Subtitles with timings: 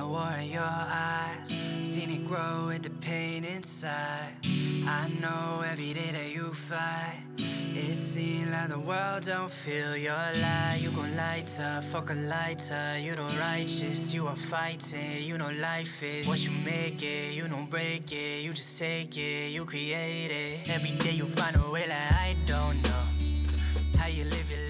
[0.00, 1.48] the war in your eyes.
[1.82, 4.32] Seen it grow with the pain inside.
[4.86, 7.24] I know every day that you fight.
[7.86, 10.78] It seems like the world don't feel your light.
[10.80, 12.98] You gon' light up, fuck a lighter.
[12.98, 15.22] You don't righteous, you are fighting.
[15.22, 17.34] You know life is what you make it.
[17.34, 19.52] You don't break it, you just take it.
[19.52, 20.70] You create it.
[20.70, 23.02] Every day you find a way like I don't know
[23.98, 24.69] how you live your life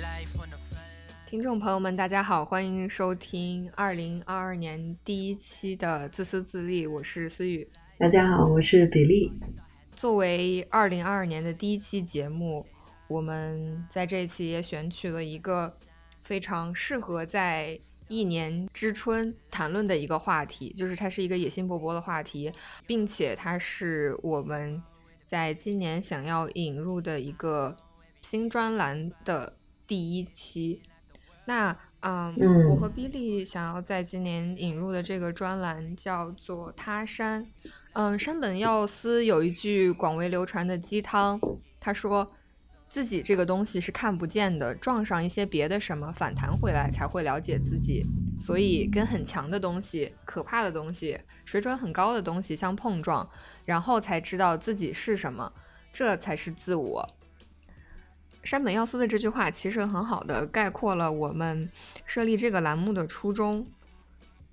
[1.31, 7.71] 听众朋友们，大家好，欢迎收听二零二二年第一期的自私自利，我是思雨。
[7.97, 9.33] 大家好，我是比利。
[9.95, 12.67] 作为二零二二年的第一期节目，
[13.07, 15.73] 我们在这一期也选取了一个
[16.21, 17.79] 非常适合在
[18.09, 22.53] 一年之春谈论的一个话题，就是它是一个野心勃勃的话题，
[22.89, 24.83] 并且它是我们
[25.27, 27.77] 在今年想要引入的一个
[28.21, 29.57] 新专栏的
[29.87, 30.83] 第一期。
[31.51, 37.45] 那嗯，嗯我和比利想要在今年引入的这个专栏叫做“他山”。
[37.95, 41.41] 嗯，山本耀司有一句广为流传的鸡汤，
[41.81, 42.31] 他说
[42.89, 48.07] 自己这个东西是看不见的，撞上一些别的什么反弹回来才会了解自己。
[48.39, 53.29] 所以跟很强的东西、可怕的东西、水准很高的东西相碰撞，
[53.65, 55.53] 然后才知道自己是什么，
[55.93, 57.11] 这才是自我。
[58.43, 61.71] 山本耀司的这句话其实很好的概括了我们
[62.07, 63.67] 设立这个栏目的初衷。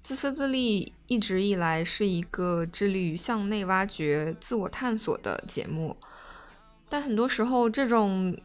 [0.03, 5.97] 自私自利一直以来是一个致力于向内挖掘、自我探索的节目，
[6.87, 8.37] 但很多时候，这种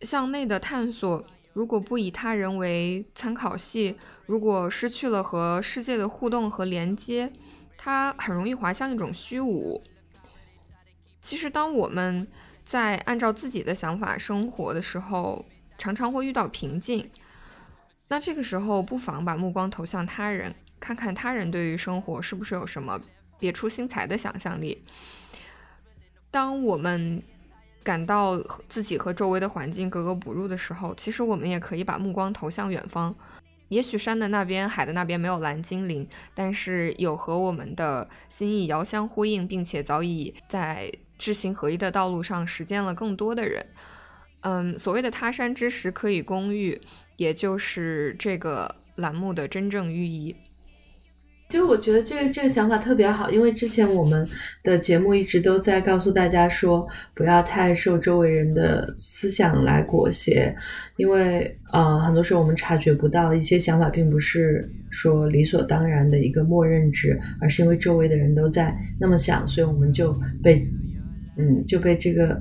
[0.00, 7.30] 向内的探索，如果不以他人为参考系，如果失去了和世界的互动和连接，
[7.76, 9.82] 它很容易滑向一种虚无。
[11.20, 12.26] 其实，当我们
[12.70, 15.44] 在按照自己的想法生活的时候，
[15.76, 17.10] 常常会遇到瓶颈。
[18.06, 23.00] 那这个时候，不妨把目光投向他人，看看他人对于生活是不是有什么
[23.40, 24.80] 别出心裁的想象力。
[26.30, 27.20] 当我们
[27.82, 33.12] 感到自己和周围的环境格格不入的时候，其实我们也可以把目光投向远方。
[33.66, 43.64] 也许山的那边、海的那边没有蓝精灵，但是有和我们的心意遥相呼应，并且早已在知行合一的道路上实践了更多的人。
[44.40, 46.80] 嗯，所谓的他山之石可以攻玉，
[47.18, 50.34] 也就是这个栏目的真正寓意。
[51.50, 54.26] 就我觉得这个这个想法特别好，因为之前我们
[54.62, 60.54] 的节目一直都在告诉大家说，不要太受周围人的思想来裹挟，
[60.96, 70.64] 因为呃，很多时候我们察觉不到一些想法，并不是说理所当然的一个默认值，而是因为周围的人都在那么想，所以我们就被
[71.36, 72.40] 嗯就被这个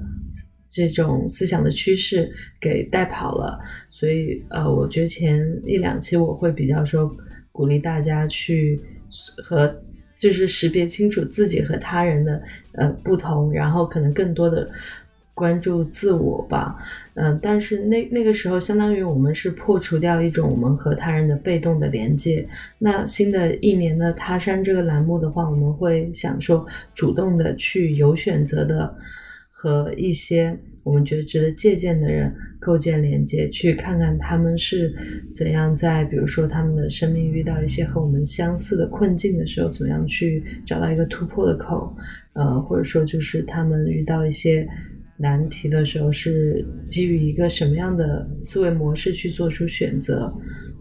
[0.70, 2.30] 这种思想的趋势
[2.60, 3.60] 给带跑了。
[3.90, 7.16] 所以呃，我觉得前一两期我会比较说
[7.52, 8.80] 鼓励大家去
[9.44, 9.74] 和
[10.18, 12.42] 就是识别清楚自己和他人的
[12.74, 14.70] 呃不同，然后可能更多的
[15.40, 16.76] 关注自我吧。
[17.14, 22.46] 嗯、但是那那个时候，相当于我们是破除掉一种我们和他人的被动的连接。
[22.78, 28.94] 那新的一年的他山这个栏目的话，我们会想说主动的去有选择的
[29.50, 34.94] 和一些我们觉得值得借鉴的人构建连接，去看看他们是
[35.34, 41.94] 怎样在比如说他们的生命遇到一些和我们相似的困境的时候，怎么样去找到一个突破的口，
[42.34, 44.68] 呃，或者说就是他们遇到一些
[45.20, 50.34] 难题的时候，是基于一个什么样的思维模式去做出选择。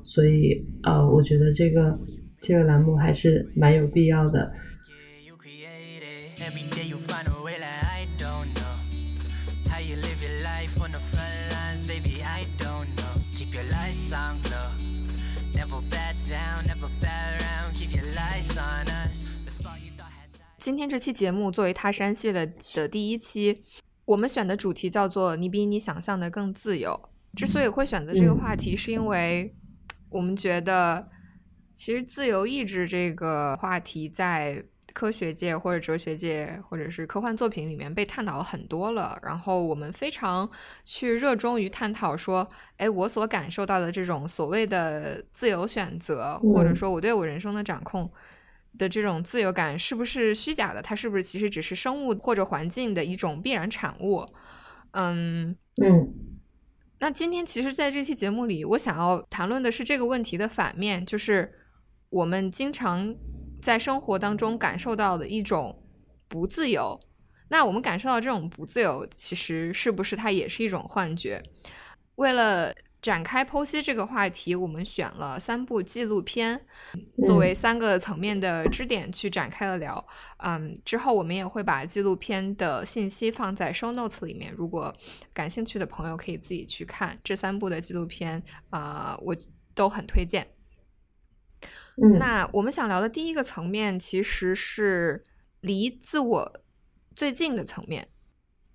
[0.05, 1.99] 所以，呃，我觉得这个
[2.41, 4.51] 这个栏目还是蛮有必要的。
[4.87, 6.41] Yeah, you create it.
[6.41, 10.81] Every day you find a way like I don't know how you live your life
[10.81, 12.23] on the front lines, baby.
[12.23, 13.21] I don't know.
[13.37, 14.71] Keep your lights on low.
[15.53, 17.75] Never back down, never back around.
[17.75, 19.45] Keep your lights on us.
[19.45, 20.57] The spot you thought had died.
[20.59, 23.63] 今天这期节目作为他山系列的第一期，
[24.09, 26.99] 我们选的主题叫做“你比你想象的更自由”。
[27.37, 29.55] 之所以会选择这个话题，是因为
[30.09, 31.07] 我们觉得，
[31.75, 39.19] 其实自由意志这个话题在科学界或者哲学界或者是科幻作品里面被探讨很多了。
[39.23, 40.49] 然后我们非常
[40.87, 42.49] 去热衷于探讨说，
[42.79, 48.11] 哎，我所感受到的这种所谓的自由选择，或者嗯说我对我人生的掌控。
[48.79, 50.81] 的这种自由感是不是虚假的？
[50.81, 54.25] 它是不是其实只是生物或者环境的一种必然产物？
[54.93, 56.15] 嗯，嗯
[57.01, 61.53] 那今天其实在这期节目里，我想要谈论的是这个问题的反面，就是
[62.09, 63.15] 我们经常
[63.61, 65.83] 在生活当中感受到的一种
[66.27, 66.99] 不自由。
[67.51, 71.43] 那我们感受到这种不自由，其实是不是它也是一种幻觉？
[72.17, 76.61] 为了展开剖析这个话题，我们选了三部纪录片
[77.25, 80.05] 作为三个层面的支点去展开了聊。
[80.39, 84.93] 嗯，之后我们也会把纪录片的信息放在 show notes 里面，如果
[85.33, 88.43] 感兴趣的朋友可以自己去看这三部的纪录片。
[88.71, 89.37] 啊，我
[89.75, 90.49] 都很推荐。
[92.19, 95.25] 那我们想聊的第一个层面，其实是
[95.61, 96.61] 离自我
[97.15, 98.09] 最近的层面，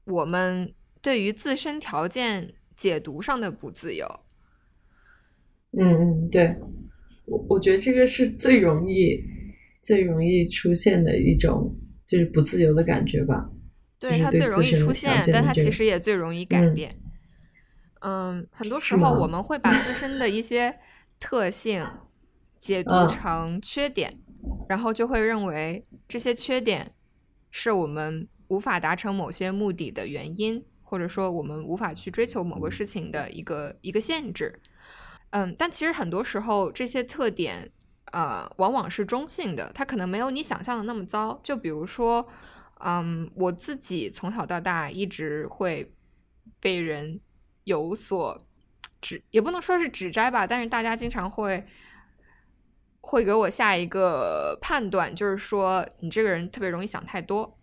[0.06, 2.56] 我们对于自身条件。
[2.84, 4.06] 解读上的不自由，
[5.72, 6.54] 嗯嗯，对
[7.24, 9.18] 我我觉得这个是最容易
[9.82, 11.74] 最容易出现的一种
[12.06, 13.50] 就是不自由的感觉吧。
[13.98, 16.94] 对它最容易出现，但它其实也最容易改变。
[18.02, 20.78] 嗯，很多时候我们会把自身的一些
[21.22, 21.88] 特性
[22.60, 24.12] 解读成缺点，
[24.68, 26.92] 然后就会认为这些缺点
[27.50, 30.66] 是我们无法达成某些目的的原因。
[30.94, 34.62] 或者说，我们无法去追求某个事情的一个一个限制，
[35.32, 37.72] 嗯，但其实很多时候这些特点，
[38.12, 41.40] 呃，往往是中性的，它可能没有你想象的那么糟。
[41.42, 42.28] 就比如说，
[42.82, 45.92] 嗯，我自己从小到大一直会
[46.60, 47.20] 被人
[47.64, 48.46] 有所
[49.02, 51.66] 指，也不能说是指摘吧，但是大家经常会
[53.02, 57.58] 会给我下一个判断，就是说你这个人特别容易想太多。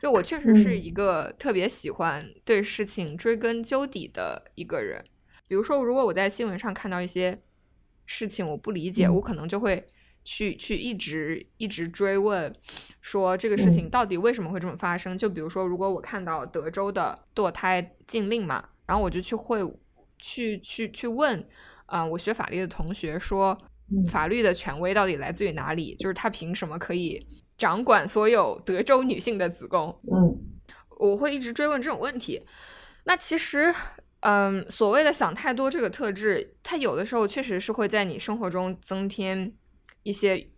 [0.00, 5.04] 就我确实是一个特别喜欢对事情追根究底的一个人。
[5.46, 7.38] 比如说，如果我在新闻上看到一些
[8.06, 9.86] 事情我不理解，我可能就会
[10.24, 12.52] 去去一直一直追问，
[13.00, 15.16] 说这个事情到底为什么会这么发生？
[15.16, 19.60] 就比如说，如果我看到德州的堕胎禁令嘛，然后我就去会
[20.18, 21.46] 去去去问，
[21.86, 23.56] 啊，我学法律的同学说，
[24.08, 25.94] 法律的权威到底来自于哪里？
[25.96, 27.24] 就是他凭什么可以？
[27.56, 30.36] 掌管所有德州女性的子宫，嗯，
[30.98, 32.42] 我会一直追问这种问题。
[33.04, 33.72] 那其实，
[34.20, 39.52] 嗯，所谓的想太多这个特质，它有的时候确实是会在你生活中增添
[40.02, 40.48] 一些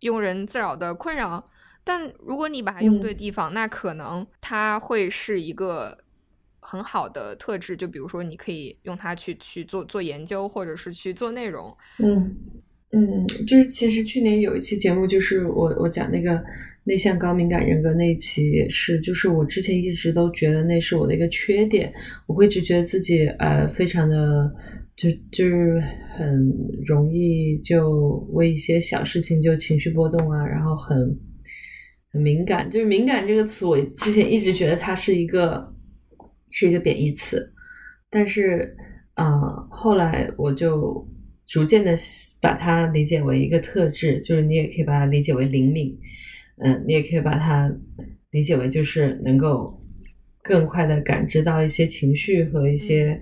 [0.00, 1.48] 庸人自扰的困扰。
[1.84, 5.98] 但如果你把它用对地方，那可能它会是一个
[6.60, 7.76] 很好的特质。
[7.76, 12.36] 就比如说，你可以用它去去做做研究，或者是去做内容，嗯。
[12.92, 16.42] 嗯，就是其实去年有一期节目，就是我我讲那个
[16.82, 21.92] 内向高敏感人格那一期也是，就是我之前一直都觉得那是我的一个缺点，
[22.26, 24.52] 我会一直觉得自己呃非常的
[24.96, 25.80] 就就是
[26.16, 26.52] 很
[26.84, 31.16] 容易就为一些小事情就情绪波动啊，然后很
[32.12, 35.72] 很敏感，就是敏感这个词，我之前一直觉得它是一个
[36.50, 37.52] 是一个贬义词，
[38.10, 38.76] 但是
[39.14, 39.30] 啊
[39.70, 41.08] 后来我就。
[41.50, 41.98] 逐渐的
[42.40, 45.98] 把它理解为一个特质，就是你也可以把它理解为灵敏，
[46.58, 47.70] 嗯，你也可以把它
[48.30, 49.76] 理解为就是能够
[50.44, 53.20] 更快的感知到一些情绪和一些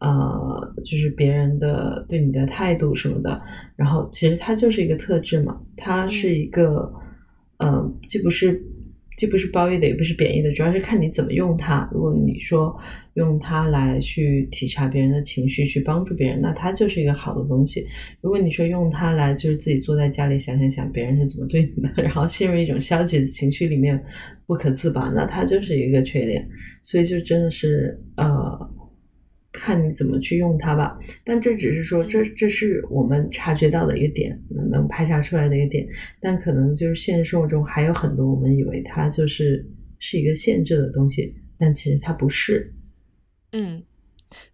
[0.00, 3.42] 呃，就是别人的对你的态度什么的。
[3.76, 6.90] 然后其实它就是一个特质嘛，它是一个，
[7.58, 8.64] 嗯，既不是。
[9.16, 11.88] 既不是褒义的，也不是贬义的，主要是看你怎么用它。
[11.90, 12.78] 如果你说
[13.14, 17.86] 用它来去体察别人的情绪，去帮助别人，那它就是一个好的东西。
[18.20, 23.98] 如果你说用它来就是自己坐在家里想想想别人是怎么对你的， 然后陷入一种消极的情绪里面
[24.46, 26.46] 不可自拔，那它就是一个缺点。
[26.82, 28.75] 所以就真的是呃。
[29.56, 34.38] 看你怎么去用它吧，但这只是说，这这是我们察觉到的一个点，
[34.70, 35.88] 能排查出来的一个点。
[36.20, 39.66] 但可能就是现实生活中还有很多我们以为它就是
[39.98, 42.70] 是一个限制的东西，但其实它不是。
[43.52, 43.82] 嗯，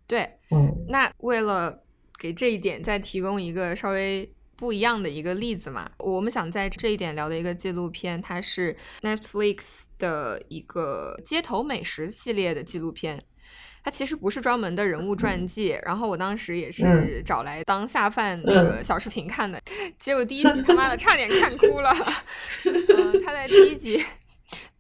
[0.07, 0.29] 对。
[0.51, 1.83] 嗯，那为了
[2.21, 13.25] 给这一点再提供一个稍微不一样的一个例子嘛，我们想在这一点聊的一个纪录片，它是 Netflix 的一个街头美食系列的纪录片。
[13.85, 19.61] 它其实不是专门的人物传记，然后我当时也是找来当下饭那个小视频看的，
[19.99, 21.93] 结果第一集他妈的差点看哭了。
[22.65, 24.05] 嗯，他在第一集，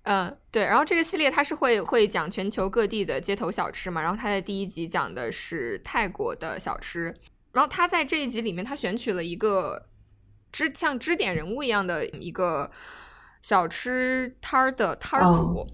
[0.04, 7.14] 嗯，对，然后这个系列它是会会讲全球各地的街头小吃嘛，然后他在第一集讲的是泰国的小吃，
[7.52, 9.86] 然后他在这一集里面他选取了一个
[10.52, 12.70] 支像支点人物一样的一个
[13.40, 15.66] 小吃摊儿的摊儿主。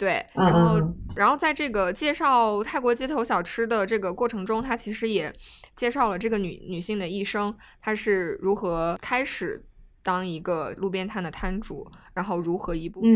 [0.00, 0.80] 对，然后，
[1.14, 5.30] 然后在这个介绍泰国街头小吃的这个过程中，他其实也
[5.76, 9.62] 介绍了这个女女性的一生，她是如何开始
[10.02, 13.06] 当一个路边摊的摊主，然后如何一步步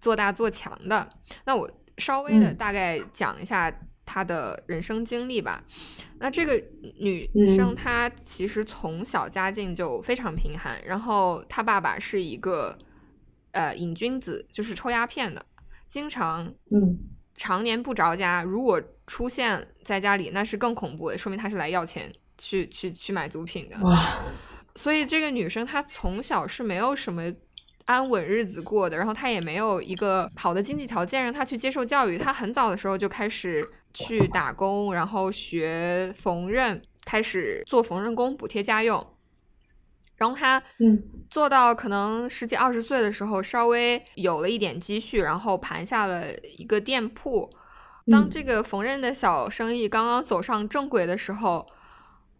[0.00, 1.08] 做大做强的。
[1.44, 3.72] 那我稍微的大概讲一下
[4.04, 5.62] 她的人生经历吧。
[6.18, 6.60] 那这个
[6.98, 12.76] 女生她其实从小家境就非常贫寒，然后她爸爸是一个
[13.52, 15.46] 呃瘾君子，就是抽鸦片的。
[15.88, 16.98] 经常，嗯，
[17.34, 18.42] 常年不着家。
[18.42, 23.76] 如果出现在家里，那是更恐怖的，说明他是来要钱去去去买毒品的。
[23.82, 24.18] 哇，
[24.74, 27.22] 所以这个女生她从小是没有什么
[27.86, 32.18] 安稳日子过的，然后她也没有一个好的经济条件让她去接受教育。
[32.18, 39.04] 她很早的时候就开始去打工，然后学缝纫，开始做缝纫工补贴家用。
[40.18, 46.26] 然后他嗯做到可能十几二十岁的时候，稍微有了一点积蓄，然后盘下了
[46.58, 47.50] 一个店铺。
[48.10, 51.66] 当嗯这个缝纫的小生意刚刚走上正轨的时候，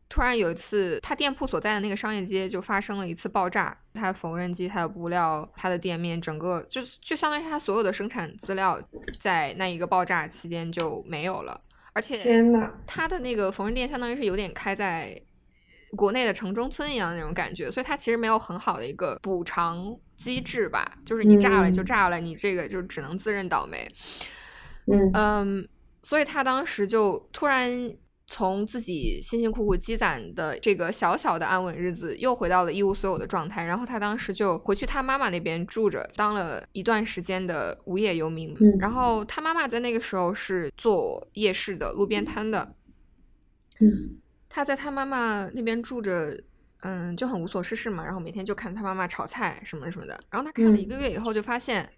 [0.08, 3.76] 突然有一次，他店铺所在的那个商业街就发生了一次爆炸。
[3.92, 8.80] 他的缝纫机、他的布料、他的店面，整个就就相当于他所有的生产资料，
[9.20, 11.60] 在那一个爆炸期间就没有了。
[11.92, 15.20] 而且天呐，他的那个缝纫店相当于是有点开在
[15.96, 23.90] 国内的城中村一样的那种感觉，所以它其实没有很好的一个补偿机制吧，就是你炸了就嗯炸了，你这个就只能自认倒霉。
[24.86, 25.68] 嗯嗯，
[26.02, 27.70] 所以他当时就突然
[28.26, 33.64] 从自己辛辛苦苦积攒的这个小小的安稳日子，又回到了一无所有的状态。
[33.64, 38.54] 然后他当时就回去他妈妈那边住着，当了一段时间的无业游民。
[38.60, 42.74] 嗯然后他妈妈在那个时候是做夜市的路边摊的，
[43.80, 44.18] 嗯
[44.58, 46.42] 他在他妈妈那边住着。
[46.80, 50.12] 嗯，就很无所事事嘛，然后每天就看他妈妈炒菜什么什么的。
[50.30, 51.92] 然后他看了一个月以后，就发现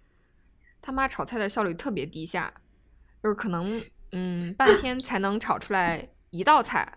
[0.81, 2.51] 他妈炒菜的效率特别低下，
[3.21, 3.79] 就是可能
[4.11, 6.91] 嗯半天才能炒出来一道菜，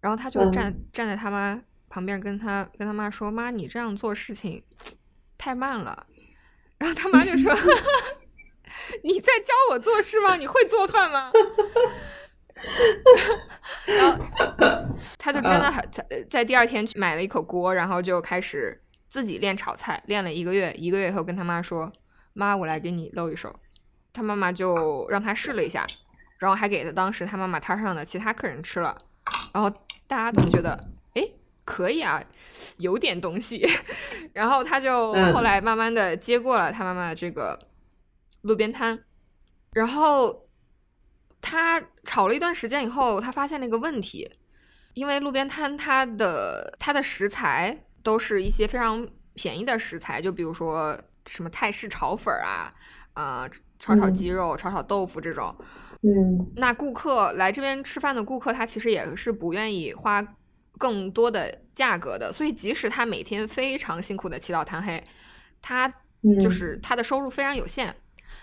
[0.00, 4.64] 然后他就站、站在他妈旁边跟他跟他妈说：“妈，你这样做事情
[5.36, 6.06] 太慢了。”
[6.80, 7.54] 然后他妈就说：
[9.04, 10.36] “你在教我做事吗？
[10.36, 11.30] 你会做饭吗？”
[13.86, 14.24] 然后
[15.18, 20.72] 他就真的很在在第二天去买了一口锅，然后就开始自己练炒菜，练了一个月。
[20.74, 21.90] 一个月以后跟他妈说
[22.32, 23.54] ：“妈，我来给你露一手。”
[24.12, 25.86] 他妈妈就让他试了一下，
[26.38, 28.96] 然后还给他当时他妈妈摊上的其他客人吃了，
[29.54, 29.70] 然后
[30.06, 31.22] 大家都觉得，哎，
[31.64, 32.22] 可以啊，
[32.78, 33.64] 有点东西。
[34.34, 37.58] 然后他就后来慢慢的接过了他妈妈的这个
[38.42, 38.98] 路边摊，
[39.72, 40.48] 然后
[41.40, 44.30] 他炒了一段时间以后，他发现了一个问题，
[44.94, 52.70] 因为路边摊它的它的食材都是一些非常便宜的食材，就比如说什么泰式炒粉儿啊，
[53.14, 55.54] 啊、炒炒嗯鸡肉、炒炒豆腐这种。
[56.02, 56.52] 嗯。
[56.56, 60.22] 那顾客来这边吃饭的顾客，他其实也是不愿意花
[60.78, 65.02] 更多的价格的，所以即使他每天非常辛苦的起早贪黑，
[65.62, 65.86] 他
[66.22, 67.94] 嗯，就是他的收入非常有限。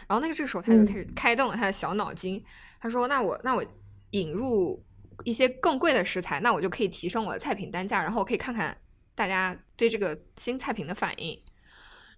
[0.08, 2.44] 然后那个这个时候他就嗯开始开动了他的小脑筋，
[2.80, 3.66] 他说：“那我那我
[4.12, 4.84] 引入
[5.24, 8.78] 一些更贵的食材，那我就可以提升我的菜品单价，然后我可以看看
[9.16, 11.42] 大家对这个新菜品的反应。”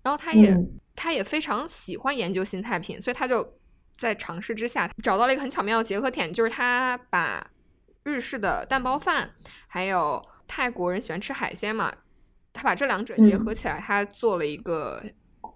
[0.02, 3.58] 然后他也、嗯他也非常喜欢研究新菜品，所以他就
[3.96, 7.50] 在尝试之下找到了一个很巧妙的结合点，就是他把
[8.04, 9.34] 日式的蛋包饭
[9.68, 11.90] 还有泰国人喜欢吃海鲜嘛，
[12.52, 15.02] 他把这两者结合起来，他做了一个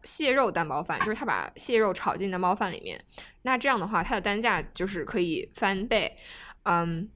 [0.03, 3.03] 蟹肉蛋包饭，就是他把蟹肉炒进蛋包饭里面。
[3.43, 6.15] 那这样的话，它的单价就是可以翻倍。
[6.63, 7.09] 嗯，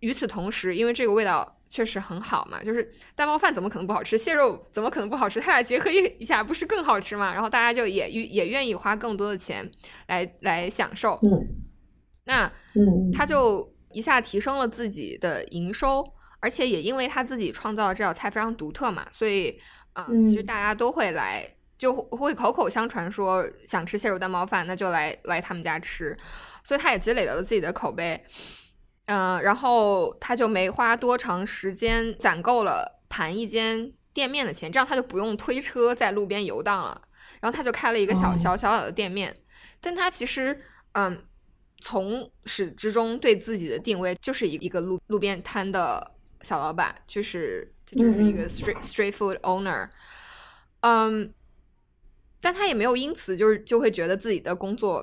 [0.00, 4.16] 与此同时，因为这个味道确实很好嘛，就是蛋包饭怎么可能不好吃？
[4.16, 5.40] 蟹肉怎么可能不好吃？
[5.40, 7.32] 它俩结合一 一下，不是更好吃吗？
[7.32, 9.68] 然后大家就也也愿意花更多的钱
[10.06, 11.18] 来来享受。
[11.22, 11.30] 嗯
[12.26, 16.02] 那嗯，他就一下提升了自己的营收，
[16.40, 19.60] 而且也因为他自己创造的这道菜非常独特嘛，所以
[19.92, 26.16] 啊、嗯其实大家都会来，就会口口相传说想吃蟹肉蛋包饭，那就来来他们家吃，
[26.62, 28.22] 所以他也积累了自己的口碑。
[29.06, 37.02] 嗯、然后他就没花多长时间攒够了盘一间店面的钱，这样他就不用推车在路边游荡了。
[37.40, 38.36] 然后他就开了一个小哦。
[38.36, 39.36] 小小小的店面，
[39.80, 40.58] 但他其实
[40.92, 41.22] 嗯，
[41.82, 49.88] 从始至终对自己的定位就是一一个路路边摊的小老板，就是这就是一个 street street food owner，
[50.80, 51.30] 嗯，
[52.44, 55.02] 但他也没有因此就是就会觉得自己的工作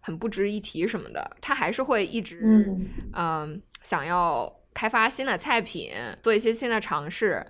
[0.00, 5.92] 很不值一提什么的，他还是会一直嗯嗯想要开发新的菜品，
[6.22, 7.44] 做一些新的尝试。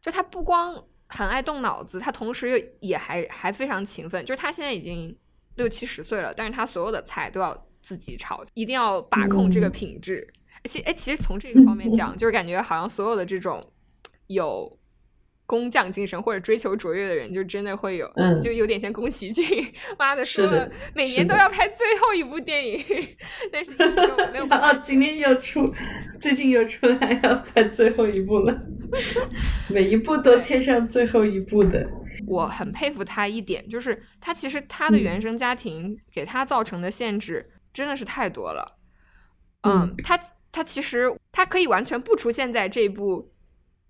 [0.00, 4.24] 就他不光很爱动脑子，他同时又也还还非常勤奋。
[4.24, 5.14] 就是他现在已经
[5.56, 10.26] 六七十岁了，但是他所有的菜都要自己炒，一定要把控这个嗯品质。
[10.64, 13.72] 其哎，其实从这个方面讲，就是感觉好像所有的这种
[14.28, 14.77] 有
[15.48, 18.38] 工匠精神或者追求卓越的人，就真的会有，嗯。
[18.38, 19.44] 就有点像宫崎骏，
[19.98, 20.46] 妈的说
[20.94, 22.84] 每年都要拍最后一部电影，
[23.50, 23.70] 但是
[24.30, 25.64] 没有 办法然后今天又出，
[26.20, 28.54] 最近又出来要拍最后一部了，
[29.72, 31.88] 每一部都贴上最后一部的。
[32.26, 35.00] 我很佩服他一点，就是他其实他的嗯。
[35.00, 38.76] 原生家庭给他造成的限制真的是太多了。
[39.62, 40.20] 嗯，他
[40.52, 43.30] 他其实他可以完全不出现在这部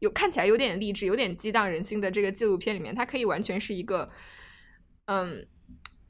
[0.00, 4.08] 有看起来有点励志、有点激荡人心的这个纪录片里面，它可以完全是一个
[5.06, 5.46] 嗯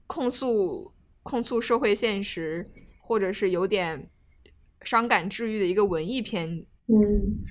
[0.07, 0.93] 控诉
[1.23, 2.71] 控诉社会现实，
[3.03, 4.11] 或者是有点
[4.83, 6.67] 伤感治愈的一个文艺片。
[6.91, 7.45] 嗯，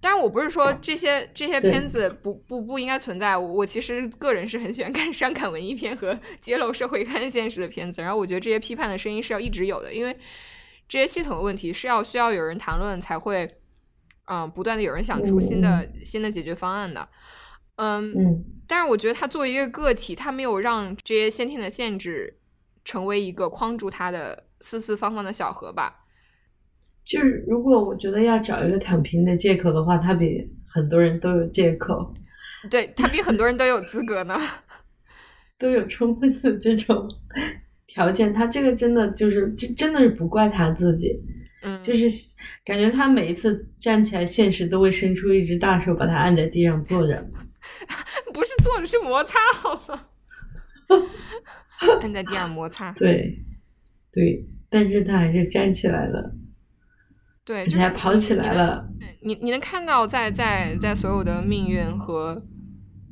[0.00, 3.36] 当然，我不是说这些这些片子不不不应该存在。
[3.36, 8.00] 我我其实个人是很喜欢看 伤感文艺片和揭露社会看现实的片子。
[8.00, 10.16] 然后我觉得这些批判的声音是要一直有的，因为
[10.88, 13.57] 这些系统的问题是要需要有人谈论才会，
[14.30, 17.08] 嗯，不断的有人想出新的新的解决方案的。
[17.76, 22.38] 嗯嗯，但是我觉得他作为一个个体，他没有让这些先天的限制
[22.84, 26.04] 成为一个框住他的四四方方的小河吧。
[27.04, 32.12] 就是如果我觉得要找一个躺平的借口的话，他比很多人都有借口，
[32.68, 34.38] 对他比很多人都有资格呢，
[35.58, 37.08] 都有充分的这种
[37.86, 38.34] 条件。
[38.34, 41.18] 他这个真的就是这真的是不怪他自己，
[41.62, 42.06] 嗯，就是
[42.64, 47.30] 感觉他每一次站起来，现实都会伸出一只大手把他按在地上坐着，
[48.32, 50.08] 不是坐着是摩擦，好吗？
[52.00, 53.44] 按在地上摩擦，对
[54.10, 56.34] 对，但是他还是站起来了。
[57.44, 58.86] 对，而且还跑起来了。
[59.22, 62.46] 你你能看到，在在在所有的命运和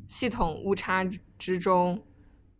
[0.09, 2.05] 系统误差之中，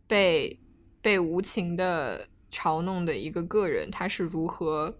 [0.07, 0.59] 被
[1.01, 4.99] 被无情的嘲弄的一个个人，他是如何，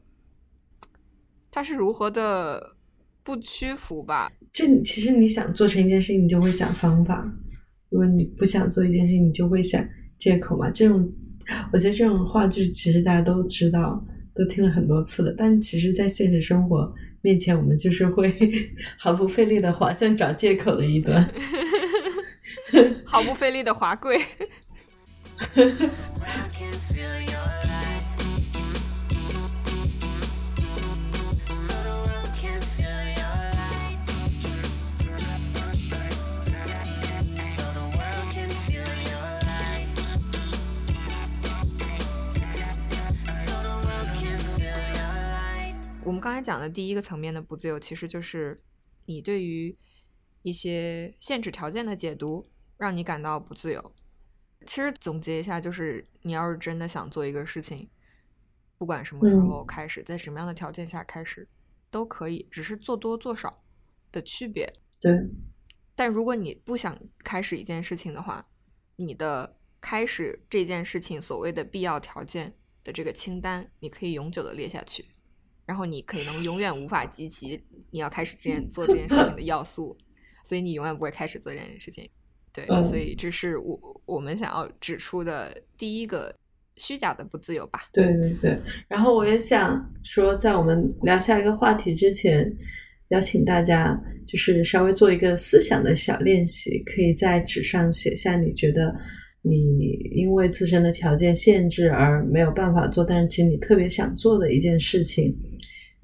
[1.52, 2.76] 他是如何的
[3.24, 4.32] 不屈服吧？
[4.54, 7.16] 就其实你想做成一件事情，你就会想方法；
[7.90, 9.84] 如果你不想做一件事情，你就会想
[10.18, 10.70] 借口嘛。
[10.70, 11.12] 这种，
[11.74, 14.06] 我觉得这种话就是其实大家都知道。
[14.38, 18.32] 都听了很多次了，但其实，在现实生活面前，我们就是会
[18.96, 21.28] 毫不费力的滑向找借口的一端，
[23.04, 24.16] 毫不费力的滑跪。
[46.08, 48.58] 我们刚才讲的第一个层面的不自由，其实就是
[49.08, 49.78] 你对于
[50.42, 53.94] 一些限制条件的解读，让你感到不自由。
[54.66, 57.90] 其实总结一下，就是你要是真的想做一个事情，
[58.78, 61.46] 不管什么时候开始，在什么样的条件下开始，
[61.92, 63.62] 都可以，只是做多做少
[64.10, 64.74] 的区别。
[65.02, 65.12] 对。
[65.94, 68.46] 但如果你不想开始一件事情的话，
[68.96, 75.04] 你的开始这件事情所谓的必要条件的这个清单，你可以永久的列下去。
[75.68, 79.96] 然后你可能永远无法集齐你要开始这件做这件事情的要素，
[80.46, 82.10] 所以你永远不会开始做这件事情。
[82.54, 86.34] 对，所以这是我我们想要指出的第一个
[86.78, 87.82] 虚假的不自由吧。
[87.92, 88.58] 对对对。
[88.88, 92.50] 然后我也想说，在我们聊下一个话题之前，
[93.10, 98.96] 邀请大家就是稍微做一个思想的小练习，可以在纸上写下你觉得
[99.42, 105.38] 你因为自身的条件限制而没有办法做，但是其实你特别想做的一件事情。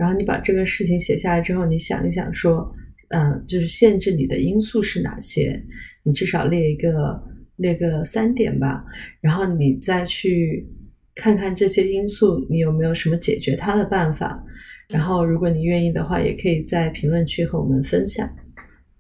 [0.04, 2.70] 然后你把这个事情写下来之后，你想一想，说，
[3.08, 5.64] 嗯，就是限制你的因素是哪些？
[6.04, 7.24] 你至少列一个，
[7.56, 8.84] 列个三点吧。
[9.22, 10.68] 然后你再去
[11.16, 14.44] 看看这些因素，你有没有什么解决它的办法？
[14.90, 18.30] 然后，如果你愿意的话，也可以在评论区和我们分享。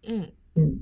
[0.07, 0.79] 嗯嗯，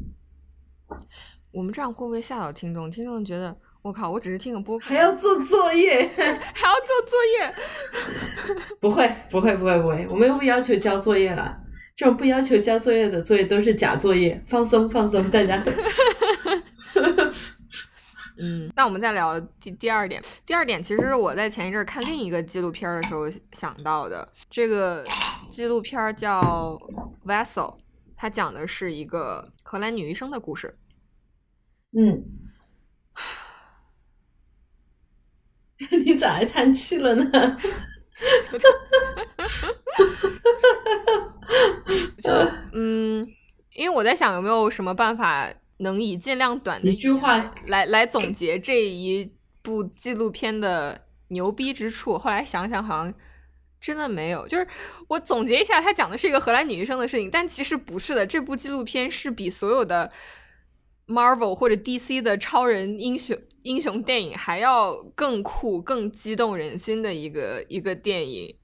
[1.52, 2.92] 我们这样会不会吓到听众？
[2.92, 3.58] 听众觉得。
[3.82, 4.12] 我靠！
[4.12, 7.56] 我只是听个播，还要做作业， 还要做作业。
[8.80, 10.06] 不会，不会，不会，不会。
[10.08, 11.58] 我们又不要求交作业了。
[11.96, 14.40] 这种不要求交作业的作业都是假作业。
[14.48, 15.64] 放松，放松，大家。
[18.38, 20.22] 嗯，那我们再聊第第二点。
[20.46, 24.28] 第二点，其实是我在前一阵看另一个纪录片的时候想到的。
[24.50, 25.04] 这个
[25.52, 26.42] 纪录片叫
[27.26, 27.72] 《Vessel》，
[28.16, 30.76] 它讲的是一个荷兰女医生的故事。
[31.98, 32.24] 嗯。
[36.06, 37.32] 你咋还叹气了呢？
[42.22, 42.32] 就
[42.74, 43.28] 嗯，
[43.74, 52.18] 因为我在想有没有什么办法能以尽量短的一句话来来总结这一部纪录片的牛逼之处。
[52.18, 53.14] 后来想想，好像
[53.80, 54.48] 真的没有。
[54.48, 54.68] 就是
[55.08, 58.26] 我总结一下，他讲的是一个荷兰女医生的事情，但其实不是的。
[58.26, 60.12] 这部纪录片是比所有的
[61.08, 63.38] Marvel 或者 DC 的超人英雄。
[63.64, 68.58] 英雄电影还要更酷、更激动人心的一个一个电影，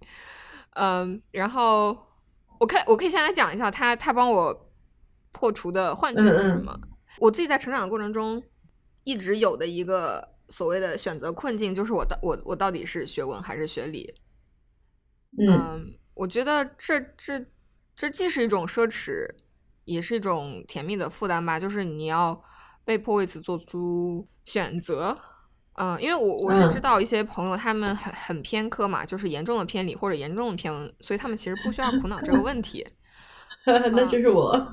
[0.71, 1.95] 嗯，然后
[2.59, 4.71] 我看我可以先来讲一下他他帮我
[5.31, 6.75] 破除的幻觉是什么。
[7.19, 8.41] 我自己在成长的过程中
[9.03, 14.15] 一直有的一个所谓的选择困境，就是我到我我到底是学文还是学理？
[15.37, 17.45] 嗯，我觉得这这
[17.95, 19.27] 这既是一种奢侈，
[19.87, 21.59] 也是一种甜蜜的负担吧。
[21.59, 22.39] 就是你要
[22.85, 25.17] 被迫为此做出选择。
[25.79, 32.85] 嗯，因为我我是知道一些朋友他们很很偏科嘛，就是严重的偏离或者严重的偏文，所以他们其实不需要苦恼这个问题。
[33.65, 34.57] 那就是我。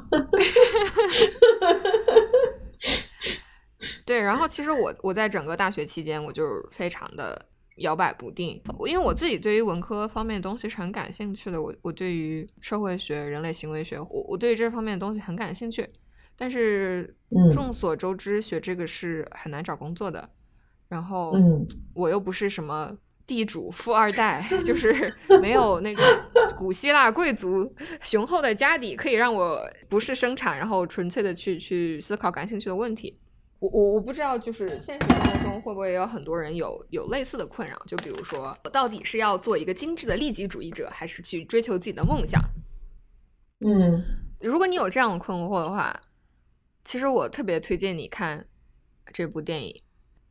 [4.07, 11.61] 对，然后其实我我在整个大学期间，我就是非常的摇摆不定，因为我自己对于文科方面的东西是很感兴趣的。
[11.61, 15.89] 我我对于社会学、人类行为学，我我对于这方面的东西很感兴趣。
[16.37, 17.17] 但是
[17.53, 20.29] 众所周知，学这个是很难找工作的。
[20.89, 21.35] 然后
[21.95, 26.05] 我又不是什么地主富二代， 就是没有那种
[26.57, 33.19] 古希腊贵族雄厚的家底，可以让我不是生产，然后纯粹的去去思考感兴趣的问题。
[33.65, 37.75] 我我我不知道，就是现实生活中会不会也有很多人有有类似的困扰？
[37.87, 42.43] 就比如说，我到底是要做一个精致的利己主义者，还是去追求自己的梦想？
[43.65, 44.05] 嗯，
[44.41, 45.99] 如果你有这样的困惑的话，
[46.85, 48.47] 其实我特别推荐你看
[49.15, 49.83] 这部电影。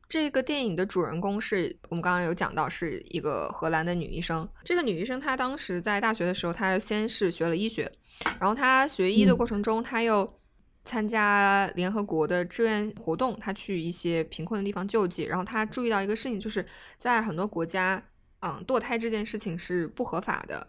[0.08, 4.48] 这个电影的主人公是我们刚刚有讲到，是一个荷兰的女医生。
[4.64, 7.92] 这个女医生她当时在大学的时候，她先是学了医学，
[8.40, 10.40] 然后她学医的过程中，她又。
[10.84, 15.24] 参加联合国的志愿活动，他去一些贫困的地方救济。
[15.24, 16.66] 然后他注意到一个事情，就是
[16.98, 18.04] 在很多国家，
[18.42, 20.68] 嗯，堕胎这件事情是不合法的。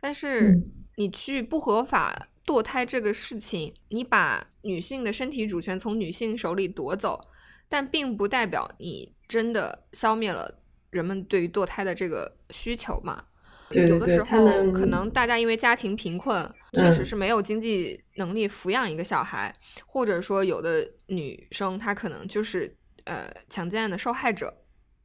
[0.00, 0.60] 但是
[0.96, 7.28] 你去不合法堕胎这个事情，你把女性的身体主权从女性手里夺走，
[7.68, 13.24] 但并不代表你真的消灭了人们对于堕胎的这个需求嘛。
[13.70, 19.54] 有的时候，可能大家因为家庭贫困，确实是没有经济能力抚养一个小孩，
[19.86, 24.54] 或者说有的女生她可能就是呃强奸案的受害者，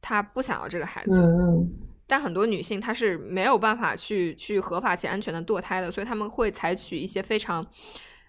[0.00, 1.28] 她不想要这个孩子。
[2.06, 7.66] 但很多女性她是没有办法去去合法且安全的堕胎的，所以他们会采取一些非常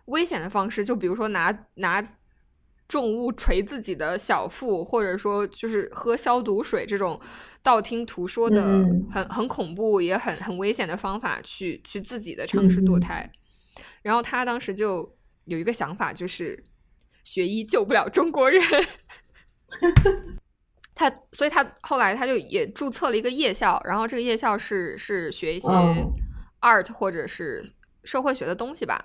[0.05, 2.03] 危险的方式，就比如说拿拿。
[2.93, 7.19] 重物捶自己的小腹，或者说就是喝消毒水这种
[7.63, 8.62] 道听途说的
[9.10, 13.27] 很很恐怖也很很危险的方法去去自己的尝试堕胎。
[14.03, 16.63] 然后他当时就有一个想法，就是
[17.23, 18.62] 学医救不了中国人。
[20.93, 25.67] 他所以他后来他就也注册了一个夜校，然后这个夜校是是学一些
[26.62, 27.63] art 或者是
[28.03, 29.03] 社会学的东西吧。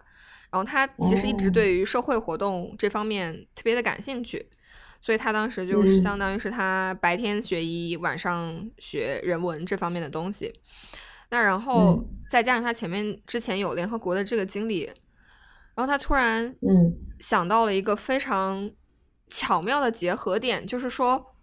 [0.51, 4.49] 然后他其实一直对于社会活动这方面特别的感兴趣，
[4.99, 10.53] 所以他当时就是相当于是他白天学医，晚上学人文这方面的东西。
[11.31, 14.85] 那然后再加上他前面之前有联合国的这个经历，
[15.75, 18.71] 然后他突然嗯想到了一个非常
[19.29, 21.35] 巧妙的结合点，就是说，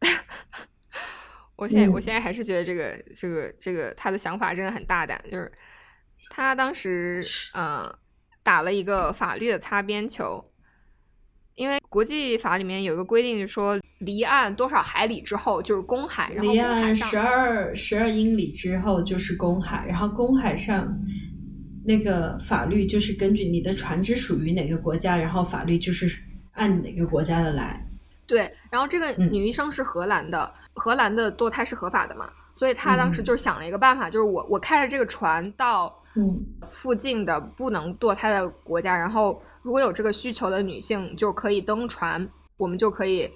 [1.56, 5.50] 我现在我现在还是觉得这个这个这个他的想法真的很大胆，就是
[6.30, 7.92] 他当时嗯。
[8.46, 10.52] 打了一个法律的擦边球，
[11.56, 20.96] 因为国际法里面有一个规定，就说离岸多少海里之后就是公海，离岸十二十二英里之后就是公海，然后公海上
[21.84, 26.06] 那个法律就是根据你的船只属于哪个国家，然后法律就是
[26.52, 27.84] 按哪个国家的来。
[28.28, 36.00] 对，然后这个女医生是荷兰的，荷兰的堕胎是合法的嘛，所以她当时就想了一个办法，就是我我开着这个船到。
[36.18, 42.26] 嗯，附近的不能堕胎的国家，然后如果有这个需求的女性就可以登船，
[42.56, 43.30] 我们就可以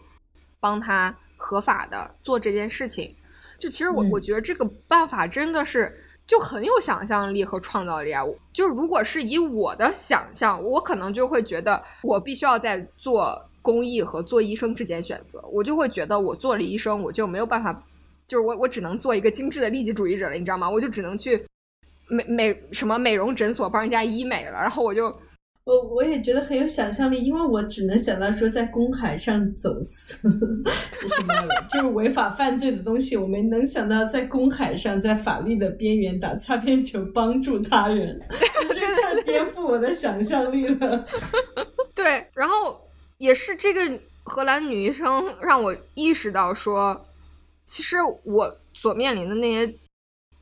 [0.59, 3.15] 帮她合法的做这件事情。
[3.59, 5.95] 就其实我我觉得这个办法真的是
[6.27, 8.25] 就很有想象力和创造力啊！
[8.51, 17.85] 就如果是以我的想象，我可能就会觉得我必须要在做公益和做医生之间选择，我就会觉得我做了医生，我就没有办法，
[18.27, 20.71] 就是我我只能做一个精致的利己主义者了，你知道吗？
[20.71, 21.45] 我就只能去。
[22.11, 25.07] 美美什么美容诊所帮人家医美了，然后我就
[25.65, 31.35] 我我也觉得很有想象力，因为我只能想到说在公海上走私 什么
[31.69, 38.21] 就是违法犯罪的东西，我没能想到在公海上在法律的边缘打擦边球帮助他人，
[38.75, 41.07] 这太颠覆我的想象力了。
[41.95, 42.81] 对，然后
[43.19, 47.07] 也是这个荷兰女医生让我意识到说，
[47.65, 49.73] 其实我所面临的那些。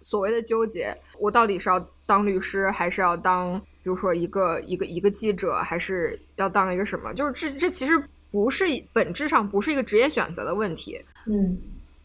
[0.00, 7.12] 所谓的纠结，我到底是要当律师，还是要当，比如说一个一个一个记者，还是要当一个什么？
[7.12, 10.98] 就是这这其实不是本质上不是一个职业选择的问题。
[11.26, 11.58] 嗯，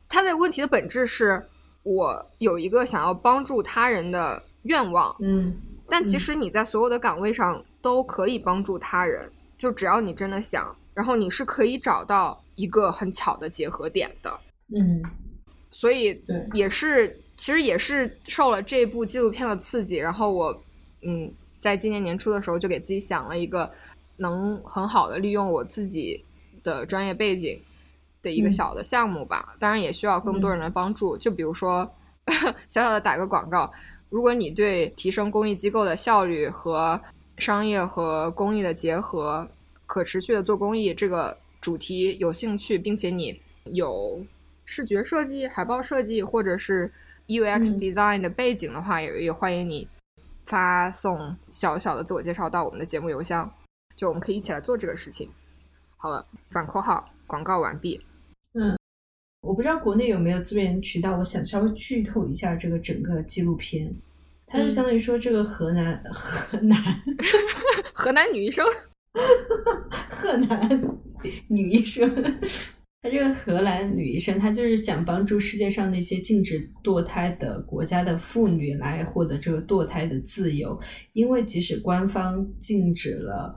[0.10, 1.41] 它的问题的本质是
[1.84, 5.15] 我有一个想要帮助他人的愿望。
[5.21, 5.56] 嗯，
[5.88, 14.39] 但其实你在所有的岗位上都可以帮助他人，就只要你真的想，然后你是可以找到一个很巧的结合点的。
[14.75, 15.01] 嗯，
[15.71, 17.17] 所以对，也是。
[17.43, 20.63] 其实也是受了这部纪录片的刺激，然后我
[21.01, 21.29] 嗯，
[21.60, 23.69] 在今年年初的时候就给自己想了一个
[24.15, 26.23] 能很好的利用我自己
[26.63, 27.62] 的专业背景
[28.21, 29.58] 的一个嗯小的项目吧。
[29.60, 31.93] 当然也需要更多人的帮助，就比如说
[32.69, 33.69] 小小的打个广告，
[34.08, 37.01] 如果你对提升公益机构的效率和
[37.39, 39.49] 商业和公益的结合、
[39.86, 44.25] 可持续的做公益这个主题有兴趣，并且你有
[44.63, 46.93] 视觉设计、海报设计或者是
[47.28, 49.88] UX 嗯 design 的背景的话，也也欢迎你
[50.46, 53.52] 发送小小的自我介绍到我们的节目邮箱，
[53.96, 55.30] 就我们可以一起来做这个事情。
[55.98, 58.06] 好了，反括号广告完毕。
[58.54, 58.78] 嗯
[59.42, 63.94] 我不知道国内有没有资源渠道，我想稍微剧透一下这个整个纪录片。
[64.48, 66.82] 它是嗯相当于说这个河南、河南
[67.94, 68.66] 河南女医生，
[70.10, 70.98] 河南
[71.48, 72.10] 女医生，
[73.04, 80.80] 她这个荷兰女医生，她就是想帮助世界上那些禁止堕胎的国家的妇女来获得这个堕胎的自由，
[81.12, 83.54] 因为即使官方禁止了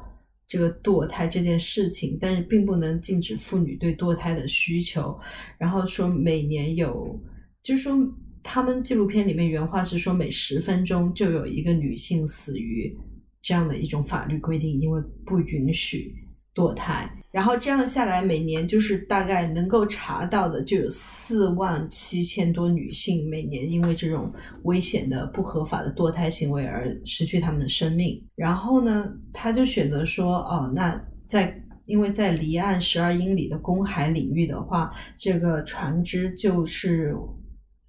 [0.48, 5.16] 这个堕胎这件事情，但是并不能禁止妇女对堕胎的需求。
[5.58, 7.16] 然后说每年有，
[7.62, 7.96] 就是说
[8.42, 12.92] 他们纪录片里面原话是说每十分钟就有一个女性死于
[13.40, 16.12] 这样的一种法律规定，因为不允许
[16.52, 17.08] 堕胎。
[17.36, 28.26] 然后这样下来，每年就是大概能够查到的就有四万七千多女性每年因为这种危险的不合法的堕胎行为而失去他们的生命。
[28.36, 37.14] 然后呢，他就选择说，哦，那在因为在离岸十二英里的公海领域的话，这个船只就是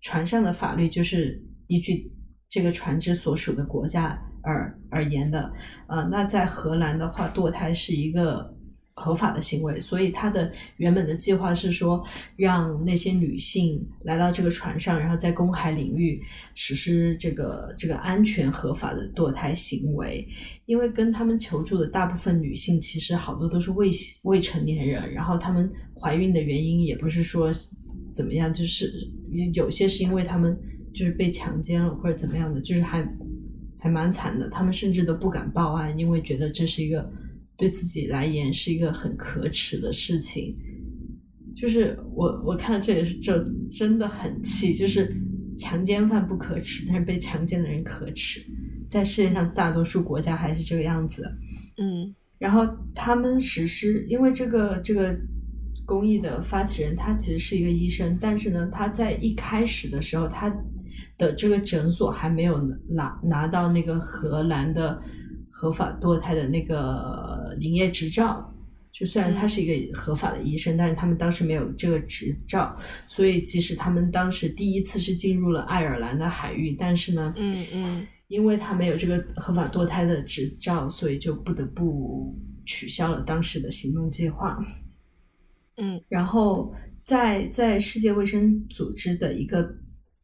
[0.02, 2.12] 船上的法律就是依据
[2.50, 5.50] 这个船只所属的国家而而言的。
[5.88, 8.54] 呃，那在荷兰的话，堕胎是一个
[9.00, 12.04] 合法的行为，所以他的原本的计划是说，
[12.36, 16.20] 让那些女性来到这个船上，然后在公海领域
[16.56, 20.28] 实施这个这个安全合法的堕胎行为。
[20.66, 23.92] 因为跟他们求助的大部分女性，其实好多都是未
[24.24, 27.54] 未成年人，然后她们怀孕的原因也不是说
[28.14, 28.92] 怎么样，就是
[29.54, 30.60] 有些是因为她们
[30.92, 33.08] 就是被强奸了或者怎么样的，就是还
[33.78, 34.50] 还蛮惨的。
[34.50, 37.08] 她们甚至都不敢报案，因为觉得这是一个
[37.58, 40.56] 对自己来言是一个很可耻的事情。
[41.56, 43.44] 就是我我看到这也是这
[43.76, 45.12] 真的很气，就是
[45.58, 48.40] 强奸犯不可耻，但是被强奸的人可耻。
[48.90, 51.30] 在世界上大多数国家还是这个样子。
[51.78, 55.20] 嗯然后他们实施，因为这个这个
[55.88, 60.48] 公益的发起人他其实是一个医生，但是呢，他在一开始的时候，他
[61.18, 65.02] 的这个诊所还没有拿拿到那个荷兰的
[65.60, 68.54] 合法堕胎的那个营业执照。
[68.94, 72.76] 就虽然他是一个合法的医生，但是他们当时没有这个执照，
[73.08, 84.58] 所以即使他们当时第一次是进入了爱尔兰的海域，但是呢，嗯嗯因为他没有这个合法堕胎的执照，所以就不得不取消了当时的行动计划。
[85.78, 89.76] 嗯然后在在世界卫生组织的一个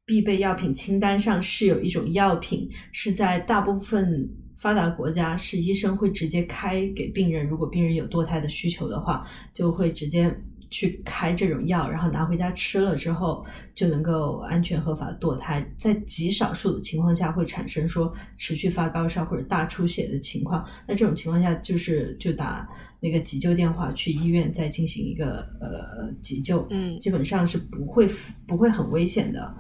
[0.06, 4.28] 必备药品清单上，是有一种药品是在大部分
[4.64, 10.34] 发达国家是医生会直接开给病人，如果病人有堕胎的需求的话，就会直接
[10.70, 13.46] 去开这种药，然后拿回家吃了之后
[13.76, 15.70] 就能够安全合法地堕胎。
[15.78, 22.66] 在极少数的情况下会产生说持续发高烧或者大出血的情况，那这种情况下就是就打
[23.02, 28.10] 那个急救电话去医院再进行一个呃急救，嗯基本上是不会
[28.48, 29.54] 不会很危险的。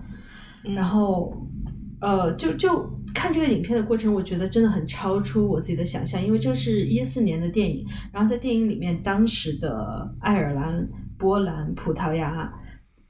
[0.64, 1.36] 嗯，然后，
[2.04, 10.86] 呃，就就看这个影片的过程，我觉得真的很超出我自己的想象，因为这是一四年的电影，然后在电影里面，当时的爱尔兰、
[11.18, 12.52] 波兰、葡萄牙，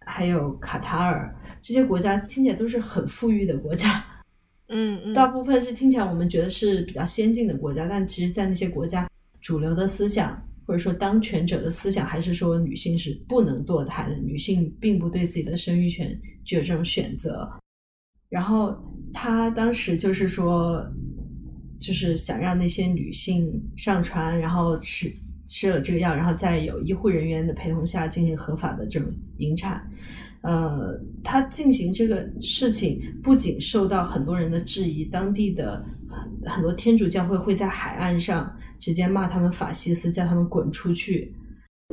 [0.06, 4.06] 还有卡塔尔这些国家听起来都是很富裕的国家，
[4.68, 9.10] 嗯嗯大部分是听起来我们觉得是比较先进的国家，但其实，在那些国家，
[9.42, 17.50] 主流的思想或者说当权者的思想，还是说女性是不能堕胎的，女性并不对自己的生育权具有这种选择。
[18.34, 18.76] 然后
[19.14, 20.84] 他当时就是说，
[21.80, 25.08] 就是想让那些女性上船，然后吃
[25.48, 29.88] 吃了这个药，然后在有医护人员的陪同下进行合法的这种引产。
[30.42, 41.32] 呃，他进行这个事情不仅受到很多人的质疑，当地的很很多天主教会会在海岸上直接骂他们法西斯，叫他们滚出去。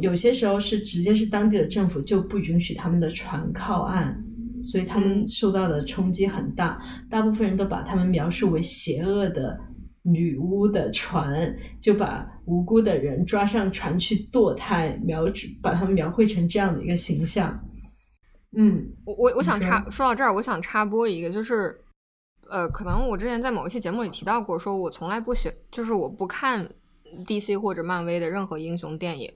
[0.00, 4.24] 有些时候是直接是当地的政府就不允许他们的船靠岸，
[4.62, 6.80] 所以他们嗯受到的冲击很大。
[7.08, 9.58] 大部分人都把他们描述为邪恶的
[10.02, 15.24] 女巫的船，就把无辜的人抓上船去堕胎，描
[15.62, 17.58] 把他们描绘成这样的一个形象。
[18.56, 21.84] 嗯，我我我想插说到这儿，我想插播一个，就是
[22.48, 26.68] 呃，可能我之前在某一期节目里提到过，说我从来不喜，就是我不看
[27.26, 29.32] DC 或者漫威的任何英雄电影，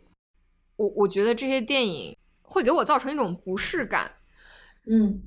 [0.76, 4.10] 我我觉得这些电影会给我造成一种不适感，
[4.86, 5.22] 嗯。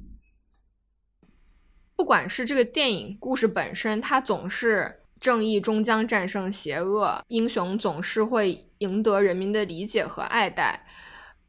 [1.96, 10.86] 不管是这个电影故事本身，它总是正义终将战胜邪恶，英雄总是会赢得人民的理解和爱戴，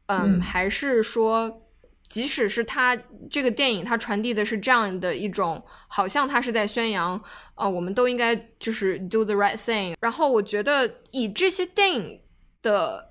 [0.07, 0.41] 嗯，嗯。
[0.41, 1.61] 还是说，
[2.07, 2.97] 即使是他
[3.29, 7.21] 这个电影它传递的是这样的一种，好像他是在宣扬，
[7.53, 12.19] 呃，我们都应该就是 do the right thing，然后我觉得以这些电影
[12.63, 13.08] 的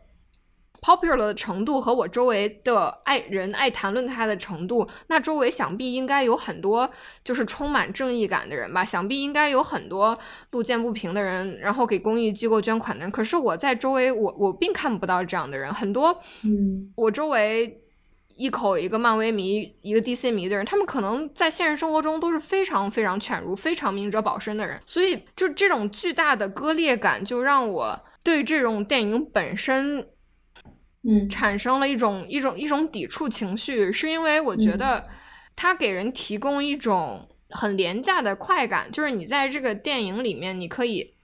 [0.80, 6.90] popular 的程度和我周围的爱人爱谈论他的程度，那周围想必应该有很多
[7.24, 10.18] 就是充满正义感的人吧，想必应该有很多
[10.50, 13.10] 路见不平的人，然后给公益机构捐款的人。
[13.10, 17.82] 可是我在周围，我我并看不到这样的人，很多嗯我周围。
[18.40, 30.06] 一口一个漫威迷，一个 DC 迷的人，他们可能在现实生活中都是非常非常犬儒、非常明哲保身的人，所以就这种巨大的割裂感，就让我对这种电影本身
[31.02, 35.02] 嗯产生了一种一种一种抵触情绪，是因为我觉得
[35.54, 41.14] 它给人提供一种很廉价的快感，就是你在这个电影里面，你可以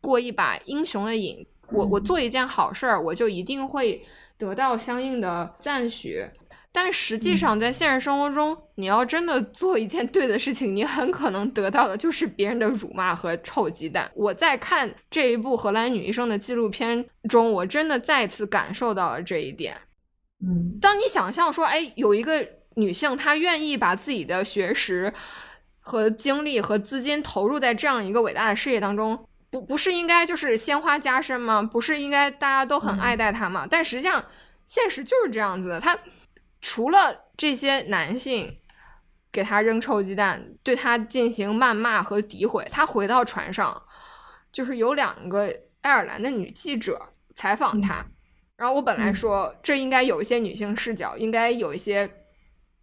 [0.00, 1.46] 过一把英雄的瘾。
[1.72, 4.04] 我我做一件好事儿，我就一定会
[4.36, 6.22] 得到相应的赞许。
[6.76, 14.10] 但实际上，在现实生活中，你要真的做一件对的事情，你很可能得到的就是别人的辱骂和臭鸡蛋。
[14.12, 19.76] 我在看这一部荷兰女医生的纪录片中，我真的再次感受到了这一点。
[20.44, 25.12] 嗯当你想象说，哎，有一个女性，她愿意把自己的学识
[25.78, 31.62] 和精力和资金投入在这样一个伟大的事业当中，不不是应该就是鲜花加身吗？
[31.62, 33.64] 不是应该大家都很爱戴她吗？
[33.70, 34.24] 但实际上，
[34.66, 35.78] 现实就是这样子的。
[35.78, 35.96] 她
[36.64, 38.58] 除了这些男性
[39.30, 43.82] 给他扔臭鸡蛋，对他进行谩骂和诋毁，他回到船上，
[44.50, 48.02] 就是有两个爱尔兰的女记者采访她。
[48.56, 52.10] 然后我本来嗯说这应该有一些女性视角，应该有一些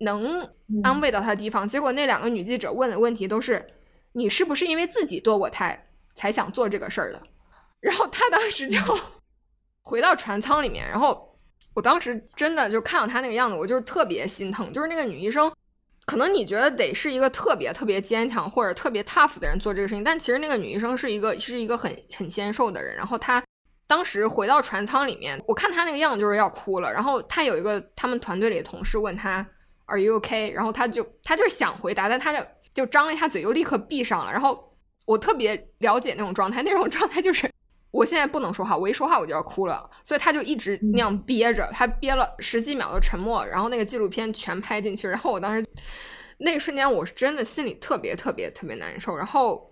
[0.02, 0.48] 能
[0.84, 1.68] 安慰到他的地方。
[1.68, 3.66] 结果那两个女记者问的问题都是：
[4.12, 7.24] 你是不是因为自己堕过胎才想做这个事儿的？
[7.82, 8.78] 然后他当时就
[9.82, 11.31] 回到船舱里面，然后
[11.74, 14.72] 我当时真的就看到她那个样子，我就是特别心疼。
[14.74, 15.52] 就是那个女医生，
[16.06, 23.44] 可能你觉得得是一个特别特别坚强或者特别 tough 的人做这个事情，但其实那个女医生是一个是一个很很纤瘦的人，然后她。
[23.88, 26.90] 当时回到船舱里面，我看她那个样子就是要哭了。
[26.90, 29.46] 然后她有一个他们团队里的同事问她
[29.88, 32.40] “Are you okay？” 然后她就她就是想回答，但她就
[32.74, 34.32] 就张了一下嘴，又立刻闭上了。
[34.32, 34.74] 然后
[35.06, 37.52] 我特别了解那种状态，那种状态就是
[37.92, 45.08] 我现在不能说话，我一说话我就要哭了，所以他就一直那样憋着，他憋了十几秒的沉默，然后那个纪录片全拍进去。
[45.08, 45.66] 然后我当时
[46.38, 49.16] 那一瞬间，我是真的心里特别特别特别难受。
[49.16, 49.68] 然后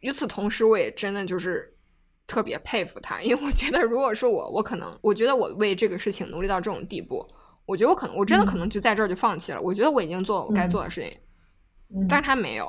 [0.00, 1.72] 与此同时，我也真的就是。
[2.28, 7.24] 特别佩服他，因为我觉得，如果是我，我可能，我觉得我为这个事情努力到这种地步，
[7.64, 9.60] 我觉得我可能，我真的可能就在这儿就放弃了。
[9.62, 11.16] 我觉得我已经做了我该做的事情，
[11.94, 12.66] 嗯，但是他没有，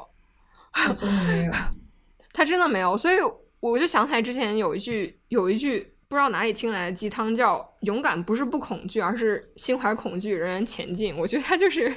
[0.88, 1.52] 我真的没有。
[2.34, 3.18] 他真的没有，所以
[3.60, 11.16] 我就想起来之前有一句，有一句不知道哪里听来的鸡汤，叫“勇敢不是不恐惧，而是心怀恐惧仍然前进”。
[11.18, 11.94] 我觉得他就是，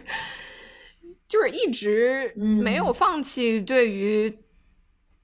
[1.29, 4.39] 就是一直没有放弃对于。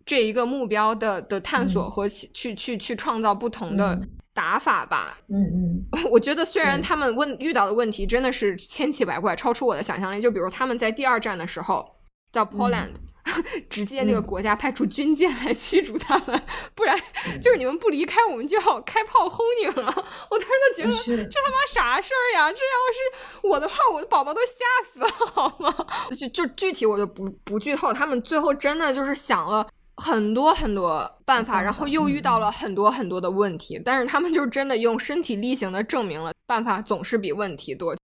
[0.09, 4.01] 这一个目标的的探索和去、嗯、去去创造不同的
[4.33, 5.18] 打法吧。
[5.29, 10.20] 嗯嗯，我觉得虽然他们问遇到的问题真的是千奇百怪，超出我的想象力。
[10.20, 11.85] 就比如他们在第二站的时候，
[12.31, 13.06] 到 Poland，、嗯、
[13.69, 16.43] 直接那个国家派出军舰来驱逐他们，
[16.75, 16.99] 不然
[17.41, 19.75] 就是你们不离开，我们就要开炮轰你了。
[19.75, 22.53] 我当时都觉得这他妈啥事儿呀？
[22.53, 25.75] 这要是我的话，我的宝宝都吓死了，好吗？
[26.17, 29.67] 就就具体我就不不剧透，他们最后真的就是想了。
[29.99, 37.97] 很多很多办法，然后又遇到了很多很多的问题，但是他们就真的用身体力行的证明了办法总是比问题多。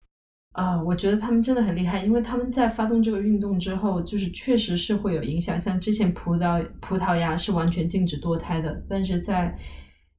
[0.52, 5.60] 啊、呃，我觉得他们真的很厉害，因为他们在发动这个运动之后，就是确实是会有影响。
[5.60, 9.58] 像之前葡萄葡萄牙是完全禁止堕胎的，但是在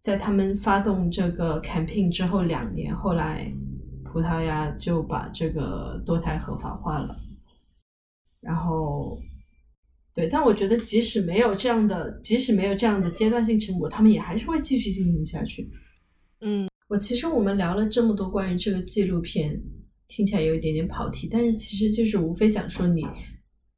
[0.00, 3.52] 在他们发动这个 campaign 之后两年，后来
[4.04, 7.16] 葡萄牙就把这个堕胎合法化了，
[8.40, 9.18] 然后。
[10.14, 15.66] 对，但我觉得即使没有这样的，即使没有这样的阶段性成果，他们也还是会继续进行下去。
[16.42, 19.58] 嗯，我其实我们聊了这么多关于这个纪录片，
[20.14, 23.02] 听起来有一点点跑题，但是其实就是无非想说你，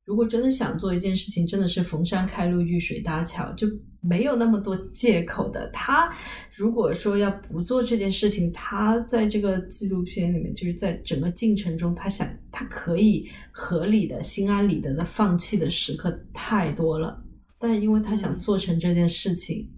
[0.05, 3.69] 如果真的想做一件事情，真的是逢山开路，遇水搭桥，就
[4.01, 5.71] 没有那么多借口的。
[5.73, 6.13] 他
[6.51, 17.23] 如果说要不做这件事情，他在这个纪录片里面，就是在整个进程中，他想他可以合理的、心安理得的放弃的时刻太多了。
[17.61, 19.71] 但是因为他想做成这件事情，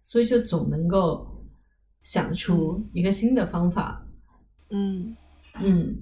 [0.00, 1.26] 所以就总能够
[2.02, 4.06] 想出一个新的方法。
[4.70, 5.16] 嗯
[5.60, 5.96] 嗯，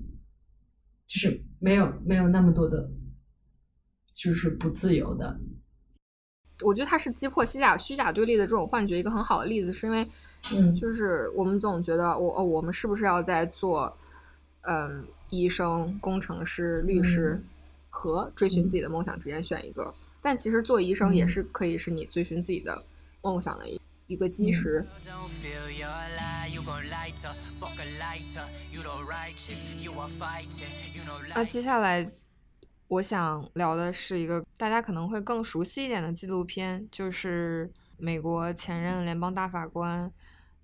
[1.07, 2.91] 就是没有没有那么多的。
[4.15, 5.41] 就是不自由的，
[6.61, 10.07] 我觉得它是击破虚假虚假对立的这种幻觉一个很好的例子，是因为，
[10.55, 13.97] 嗯，就是我们总觉得我哦，我们是不是要在做，
[14.61, 17.43] 嗯，医生、工程师、律师
[17.89, 19.93] 和追寻自己的梦想之间选一个？
[20.21, 22.85] 但其实做医生也是可以是你追寻自己的
[23.23, 24.87] 梦想的一一个基石。
[31.35, 32.11] 那接下来。
[32.89, 40.13] 我想聊的是一个大家可能会更熟悉一点的纪录片，就是美国前任联邦大法官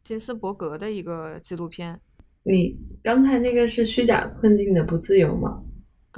[0.05, 1.99] 金斯伯格的一个纪录片。
[2.43, 5.63] 你刚才那个是虚假困境的不自由吗？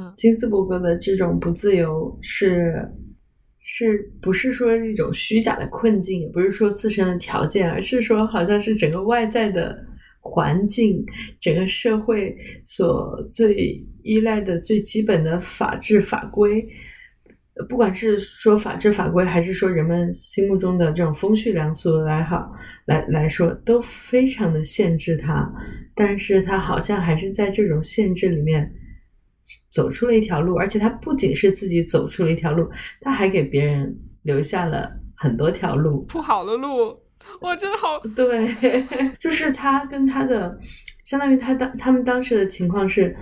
[0.01, 2.91] 嗯，金斯伯格的这种不自由是
[3.61, 9.87] 是不是说一种虚假的困境，也不是说自身的条件，而是说好像是整个外在的。
[10.23, 11.03] 环境，
[11.41, 12.37] 整个社会
[12.67, 16.63] 所最依赖的最基本的法治法规，
[17.71, 22.53] 不管是说法治法规，还是说人们心目中的这种风序良俗来好
[22.85, 25.51] 来来说，都非常的限制他。
[25.95, 28.71] 但是他好像还是在这种限制里面
[29.71, 32.69] 走出了一条路，而且他不仅是自己走出了一条路，
[33.01, 36.99] 他还给别人留下了很多条路，铺好了路。
[37.43, 38.55] 哇真的好对，
[39.19, 40.59] 就是他跟他的，
[41.05, 43.15] 相当于他当他们当时的情况是，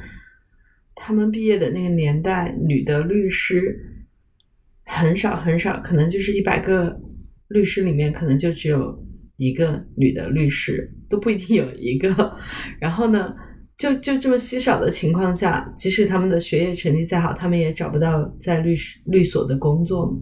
[0.94, 3.78] 他们毕业的那个年代，女的律师
[4.86, 6.98] 很少很少，可能就是一百个
[7.48, 8.98] 律师里面，可能就只有
[9.36, 12.36] 一个女的律师，都不一定有一个。
[12.80, 13.34] 然后呢，
[13.78, 20.12] 就就这么稀少的情况下，即使他们的学业成绩再好，他们也找不到在律师律所的工作。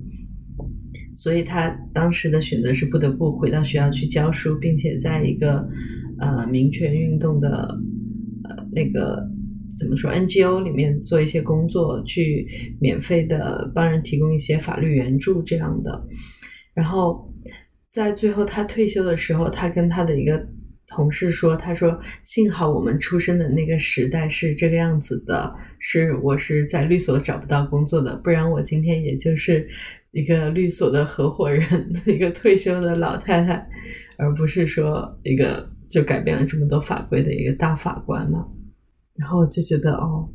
[1.14, 5.66] 所以他当时的选择是不得不回到学校去教书，并且在一个
[6.18, 7.66] 呃民权运动的
[8.44, 9.26] 呃那个
[9.78, 12.46] 怎么说 NGO 里面做一些工作，去
[12.78, 16.06] 免费的帮人提供一些法律援助这样的。
[16.74, 17.32] 然后
[17.90, 20.46] 在最后他退休的时候，他跟他的一个。
[20.88, 29.68] 同事说：“他说，幸好我们出生的那个时代是这个样子的，是我是在律所找不到工作的，不然我今天也就是
[30.12, 31.66] 一个律所的合伙人，
[32.06, 33.68] 一个退休的老太太，
[34.16, 38.46] 而不是说一个就改变了这么多法规的一个大法官嘛。
[39.16, 40.28] 然后我就觉得，哦，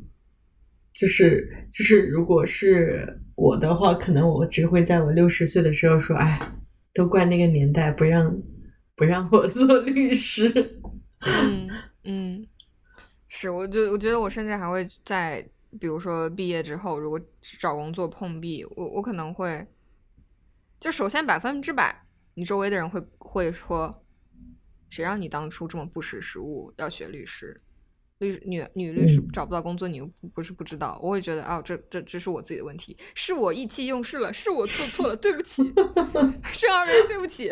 [0.94, 6.38] 就是就是，如果是我的话，可能我只会在我六十岁的时候说，哎，
[6.94, 8.38] 都怪那个年代不让。”
[9.02, 10.80] 不让我做律师。
[11.26, 11.68] 嗯
[12.04, 12.48] 嗯，
[13.28, 15.44] 是，我就我觉得我甚至还会在，
[15.80, 17.20] 比如说毕业之后，如果
[17.60, 19.66] 找工作碰壁，我我可能会，
[20.80, 24.04] 就首先百分之百，你周围的人会会说，
[24.88, 27.60] 谁让你当初这么不识时务要学律师？
[28.20, 31.00] 律女女律师找不到工作，你又不是不知道。
[31.02, 35.64] 我会觉得，哦，这这这是我自己的问题，是我意气用事了，是我做错了，对不起，
[36.54, 37.50] 生而为人，对不起。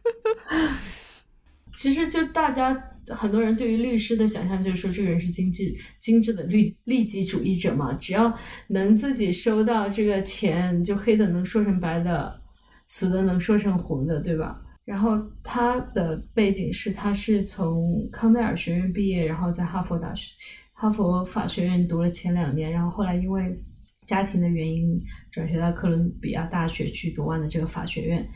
[1.72, 2.74] 其实，就大家
[3.08, 8.36] 很多人对于律师的想象，就是说这个人是精致、精致的律利己主义者嘛，只要
[8.68, 12.42] 能自己收到这个钱，就黑的能说成白的，
[12.86, 14.60] 死的能说成活的，对吧？
[14.84, 20.34] 然后他的背景是，他是从康奈尔学院毕业，然后在哈佛大学、
[20.74, 23.58] 哈佛法学院读了前两年，然后后来因为
[24.06, 28.28] 家庭的原因转学到哥伦比亚大学去读完了这个法学院，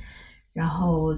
[0.53, 1.13] 然后。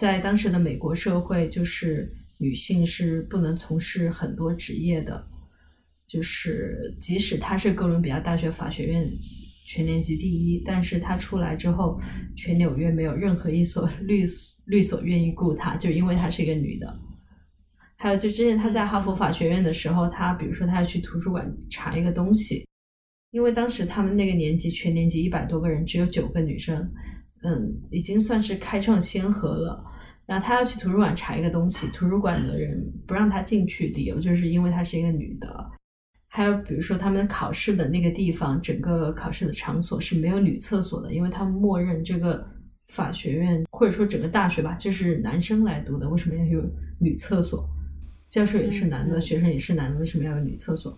[0.00, 5.28] 在当时的美国社会，就是女性是不能从事很多职业的，
[6.06, 9.06] 就是即使她是哥伦比亚大学法学院
[9.66, 12.00] 全年级第一，但是她出来之后，
[12.34, 14.24] 全纽约没有任何一所律
[14.64, 16.98] 律所愿意雇她，就因为她是一个女的。
[17.96, 22.66] 还有就之前她在哈佛法学院的时候，她比如说她要去图书馆查一个东西，
[23.32, 26.90] 因为当时他们那个年级全年级一百多个人，只有九个女生，
[27.42, 29.84] 嗯，已经算是开创先河了。
[30.26, 35.70] 然后他要去图书馆查一个东西，图书馆的人不让他进去，理由就是因为她是一个女的。
[36.28, 42.46] 还有比如说他们考试的那个地方，整个考试的场所是没有女厕所的，因为他们默认这个
[42.86, 46.62] 法学院或者说整个大学吧，就是男生来读的，为什么要有
[47.00, 47.68] 女厕所？
[48.28, 50.96] 教授也是男的，学生也是男的，为什么要有女厕所？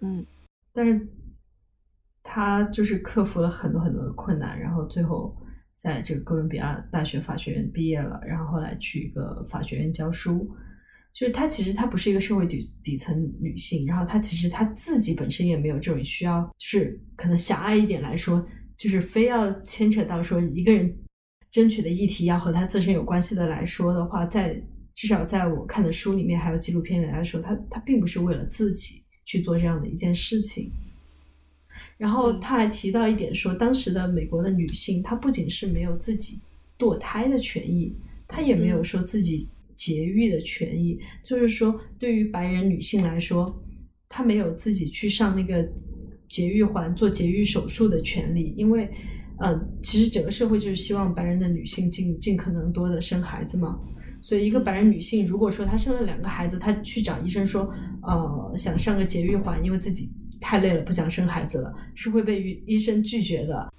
[0.00, 0.26] 嗯，
[0.72, 1.06] 但是
[2.24, 5.32] 他就是克服了很多很多的困难，然后最后
[5.78, 10.48] 在这个哥伦比亚大学法学院毕业了，然后后来去一个法学院教书。
[11.14, 20.96] 就是她其实她不是一个社会底底层女性，然后她其实她自己本身也没有这种需要，就是可能狭隘一点来说，就是非要牵扯到说一个人
[21.50, 24.62] 争取的议题要和她自身有关系的来说的话，在
[24.94, 30.70] 至少在我看的书里面还有纪录片里来说，她她并不是为了自己去做这样的一件事情。
[31.96, 36.40] 然后他还提到一点说，当时的美国的女性，她不仅是没有自己
[36.78, 37.94] 堕胎的权益，
[38.26, 39.48] 她也没有说自己。
[39.78, 43.62] 节育的权益，就是说，对于白人女性来说，
[44.08, 45.64] 她没有自己去上那个
[46.26, 48.90] 节育环做节育手术的权利，因为，
[49.38, 53.78] 呃，其实整个社会就是希望白人的女性尽尽可能多的生孩子嘛。
[54.20, 57.72] 所以，一个白人女性如果说她生了两个孩子，她去找医生说，
[58.02, 60.10] 呃，想上个节育环，因为自己
[60.40, 63.72] 太累了，不想生孩子了，是会被医生拒绝的。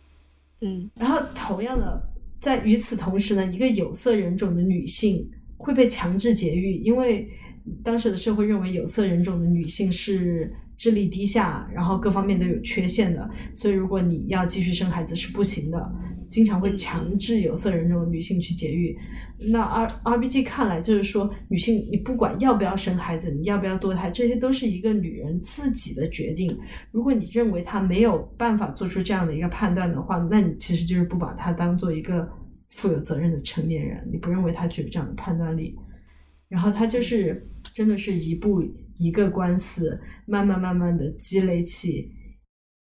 [0.62, 2.02] 嗯，然后同样的，
[2.40, 5.30] 在与此同时呢，一个有色人种的女性。
[5.62, 7.28] 会被强制节育，因为
[7.84, 15.92] 当时的社会认为有色人种的女性是智力低下，然后各方面都有缺陷的，所以如果你要继续生孩子是不行的，
[16.30, 18.98] 经常会强制有色人种的女性去节育。
[19.38, 26.58] 那 R R B G 看来就是说，女性你不管要不要生孩子，你要不要堕胎，这些都是一个女人自己的决定。
[26.92, 32.30] 如果你认为她没有办法做出这样的一个判断的话，那你其实就是不把她当做一个。
[32.72, 35.76] 负有责任的成年人，你不认为她具有这样的判断力？
[36.48, 38.64] 然后她就是真的是一步
[39.00, 42.12] 一个官司，慢慢慢慢的积累起，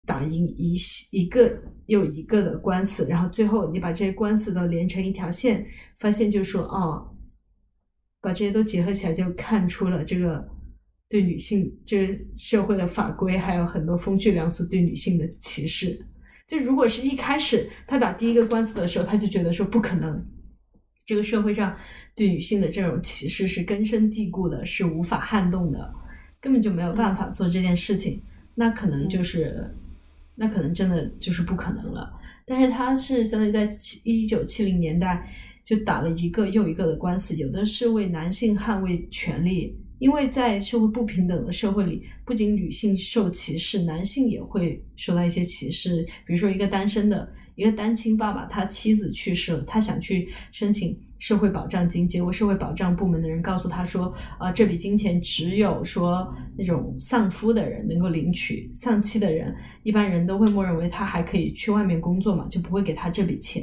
[0.06, 0.76] 打赢一
[1.10, 5.66] 一个又一个的官司，然后最后你把这些官司都连成一条线，
[5.98, 7.06] 发现就说哦，
[8.22, 10.48] 把这些都结合起来，就看出了这个
[11.08, 16.00] 对女性这个社会的法规还有很多风趣良俗对女性的歧视。
[16.46, 20.16] 就如果是一开始他打第一个官司的时候，他就觉得说不可能，
[21.04, 21.76] 这个社会上
[22.14, 25.92] 对女性的这种歧视是根深蒂固的，是无法撼动的，
[26.40, 28.22] 根本就没有办法做这件事情，
[28.54, 29.74] 那可能就是，
[30.36, 32.12] 那可能真的就是不可能了。
[32.46, 35.28] 但是他是相当于在七一九七零年代
[35.64, 39.76] 就打了一个又一个的官司，有的是为男性捍卫权利。
[39.98, 46.06] 因为在社会不平等的社会里，不仅女性受歧视，男性也会受到一些歧视。
[46.26, 63.62] 比如说，一个单身的一个单亲爸爸，他妻子去世了，他想去申请社会保障金，结果社会保障部门的人告诉他说：“啊，这笔金钱只有说那种丧夫的人能够领取，丧妻的人，一般人都会默认为他还可以去外面工作嘛，就不会给他这笔钱。”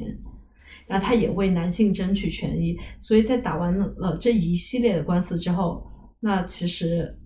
[0.88, 5.90] 然后他也为男性争取权益，所以在打完了这一系列的官司之后。
[6.26, 7.20] 那其实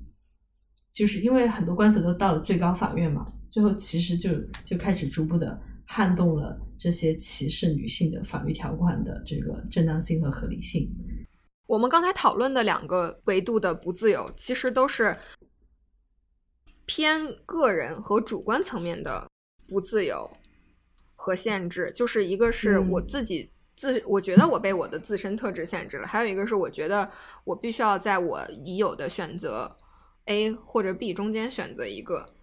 [0.92, 4.32] 就是因为很多官司都到了最高法院嘛，最后其实就
[4.66, 10.88] 就开始逐步的撼动了这些歧视女性的法律条款的这个正当性和合理性。
[11.66, 15.18] 我们刚才讨论的两个维度的不自由，其实都是
[16.86, 19.28] 偏个人和主观层面的
[19.68, 20.30] 不自由
[21.16, 23.52] 和限制，就是一个是我自己。
[23.76, 27.08] 自我觉得我被我的自身特质限制了，还有一个是我觉得
[27.44, 29.78] 我必须要在我已有的选择
[30.26, 32.34] A 或者 B 中间选择一个，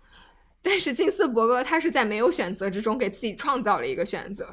[0.64, 4.52] 但是金斯伯格他是在没有选择之中给自己创造了一个选择，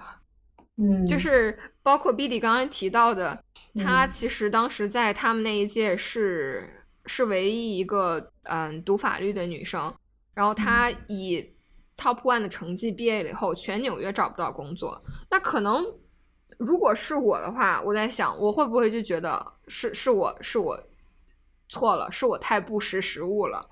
[0.77, 3.43] 嗯，就是包括 B D 刚刚提到的，
[3.79, 6.69] 他其实当时在他们那一届是
[7.05, 9.91] 是唯一一个嗯读法律的女生，
[10.35, 11.55] 然后她以
[11.97, 15.01] Top One 的成绩毕业了以后，全纽约找不到工作，
[15.31, 15.83] 那可能。
[16.57, 20.79] 如果是我的话，我在想，我会不会就觉得是是我是我
[21.67, 23.67] 错了，是我太不识时务了，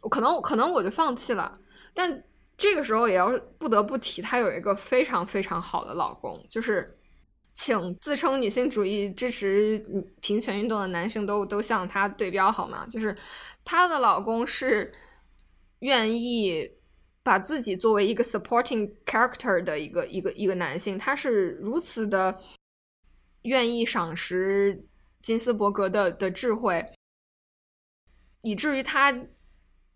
[0.00, 1.58] 我可能可能我就放弃了。
[1.94, 2.22] 但
[2.56, 6.98] 这个时候也要不得不提，她有一个非常非常好的老公，就是
[7.54, 9.78] 请自称女性主义支持
[10.20, 12.86] 平权运动的男性都都向她对标好吗？
[12.90, 13.16] 就是
[13.64, 14.92] 她的老公是
[15.80, 16.78] 愿意。
[17.22, 22.40] 把自己作为一个 supporting character 的一个一个一个男性，他是如此的
[23.42, 24.88] 愿意赏识
[25.20, 26.82] 金斯伯格的的智慧，
[28.40, 29.14] 以至于他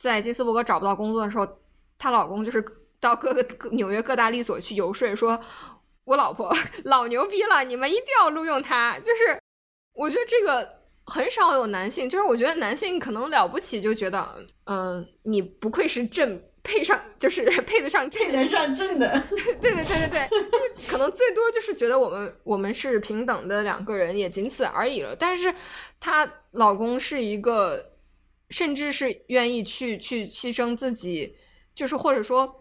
[0.04, 1.48] 在金斯伯格找不到工作的时候，
[1.98, 2.62] 她老公就是
[3.00, 5.40] 到各个纽约各大律所去游说，说
[6.04, 8.98] 我老婆老牛逼了，你们一定要录用她。
[8.98, 9.40] 就是
[9.94, 16.40] 我觉得这个很少有男性，就是我觉得男性可能了不起，就觉得嗯，你不愧是正。
[16.66, 19.22] 配上就是配得上配得上正的，
[19.60, 25.14] 对对对对对， 就可能最多就是觉得我们我们是平等的两个人，也仅此而已了。
[25.14, 25.54] 但是
[26.00, 27.84] 她老公是一个，
[28.50, 31.34] 甚至是愿意去去牺牲自己
[31.74, 32.54] 就是或者说，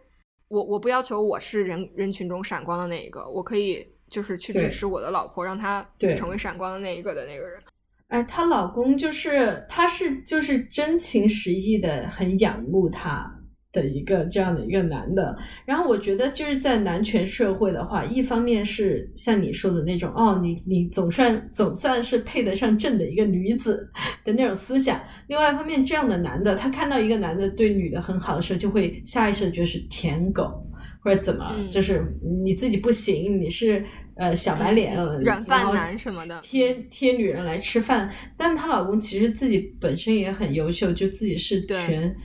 [0.48, 7.62] 我我不要求我是人人群中闪光的那一个，我可以就是去支持我的老婆，让她成为闪光的那一个的那个人。
[8.08, 13.33] 哎，她老公就是他是就是真情实意的很仰慕她。
[13.74, 23.90] 的一个这样的一个男的，然后我觉得就是在男权社会的话，一方面是像你说的那种，哦，你你总算总算是配得上正的一个女子
[24.24, 24.96] 的那种思想；，
[25.26, 30.64] 另外一方面，这样的男的，他看到一个男的对女的很好的时候，就会下意识的觉得是舔狗
[31.02, 32.06] 或者怎么，就是
[32.44, 33.84] 你自己不行，你是
[34.18, 38.08] 呃小白脸、软饭男什么的，贴贴女人来吃饭。
[38.38, 42.16] 但她老公其实自己本身也很优秀，就自己是全。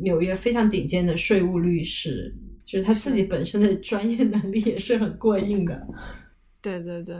[0.00, 2.34] 纽约非常顶尖的税务律师，
[2.64, 5.86] 就是他自己本身的专业能力也是很过硬的。
[6.60, 7.14] 对对对，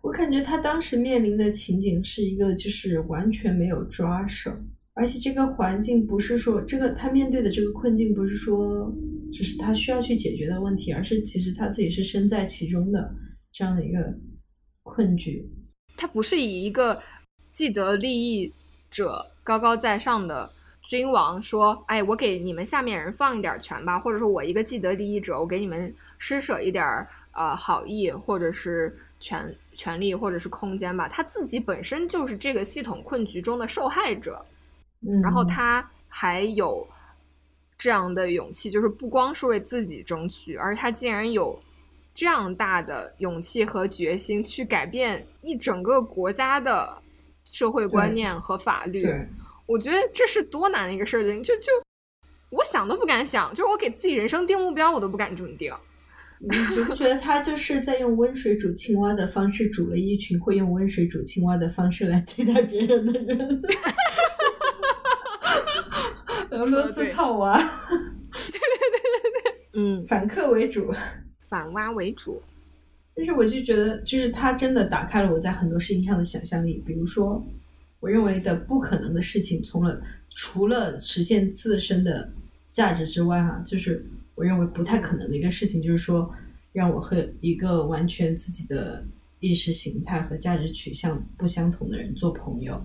[0.00, 4.50] 我感觉他当时面临的情景是一个，就是完全没有抓手，
[4.94, 8.90] 而且这个环境不是说这个他面对的这个困境不是说
[9.30, 13.14] 只是他需要去解决的问题，而是其实他自己是身在其中的
[13.52, 13.98] 这样的一个
[14.82, 15.46] 困局。
[15.98, 17.02] 他不是以一个
[17.52, 18.50] 既得利益
[18.90, 20.55] 者高高在上的。
[20.86, 31.08] 君王说：“哎，我给你们下面人放一点权吧，或者说我一个既得利益者，我给你们施舍一点儿呃好意，或者是权权利，或者是空间吧。
[31.08, 34.40] 他自己本身就是这个系统困局中的受害者，
[35.24, 36.86] 然后他还有
[37.76, 41.60] 这样的勇气，就是不光是为自己争取，而他竟然有
[42.14, 46.96] 这样大的勇气和决心去改变一整个国家的
[47.42, 49.12] 社会观念和法律。”
[49.66, 51.72] 我觉得这是多难的一个事情，就就
[52.50, 55.72] 我想都不敢想，就是我给自己人生定目标，我都不敢这么定。
[56.38, 56.50] 你
[56.84, 63.62] 不觉得他就是在用温水煮青蛙的方式，煮了一群会用温水煮青蛙的方式来对待别人的人？
[66.50, 67.56] 俄罗斯套娃。
[67.58, 70.94] 对对对对对， 嗯，反客为主，
[71.48, 72.40] 反蛙为主。
[73.16, 77.42] 但是我就觉得，就是他真的打开了我在很多事情上的想象力，比如说。
[78.00, 80.00] 我认为的不可能的事情，除了
[80.34, 82.30] 除了实现自身的
[82.72, 86.30] 价值之外，哈，就是我认为不太可能的一个事情，就是说
[86.72, 89.02] 让我和一个完全自己的
[89.40, 92.80] 意识形态和价值取向不相同的人做朋友，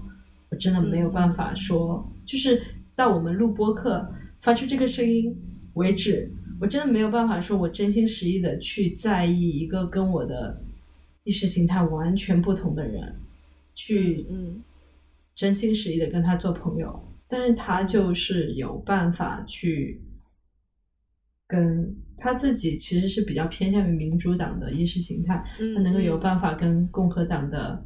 [0.49, 2.64] 我真的没有办法说，就是
[2.95, 4.09] 到我们录播课
[4.39, 5.36] 发出这个声音
[5.74, 10.62] 为止，我真的没有办法说我真心实意的去在意一个跟我的
[11.26, 13.14] 意识形态完全不同的人，
[13.76, 14.64] 去嗯。
[15.36, 20.02] 真心实意的跟他做朋友，但是他就是有办法去
[21.46, 25.44] 跟他自己其实是比较偏向于民主党的意识形态，
[25.76, 26.18] 他能够有。
[26.22, 27.84] 办法跟共和党的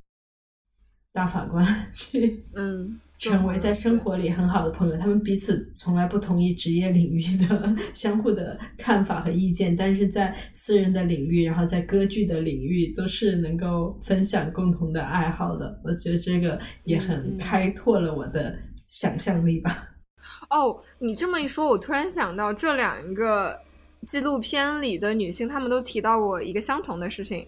[1.15, 4.97] 大法官 去嗯成为在生活里很好的朋友。
[4.97, 15.79] 他们彼此从来不同意职业领域的 相互的看法和意见，但是在私人的领域，然后在歌剧的领域都是能够分享共同的爱好的。
[15.85, 18.53] 我觉得这个也很开拓了我的
[18.89, 19.95] 想象力吧。
[20.51, 23.57] 哦，你这么一说，我突然想到这两个
[24.05, 27.47] 纪录片里的女性，她们都提到过一个相同的事情，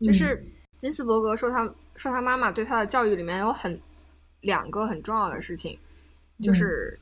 [0.00, 0.42] 就是
[0.78, 3.80] 金斯伯格说他说他妈妈对他的教育里面有很。
[4.42, 5.78] 两个很重要的事情，
[6.42, 6.98] 就是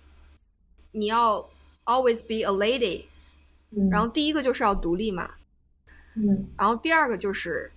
[0.92, 1.48] 你要
[1.86, 3.06] always be a lady，
[3.90, 5.36] 然后第一个就是要独立嘛，
[6.16, 7.72] 嗯，然后第二个就是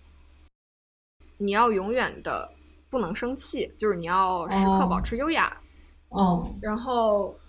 [1.38, 2.52] 你要永远的
[2.90, 5.62] 不能生气，就是你要时刻保持优雅，
[6.10, 7.40] 哦，然后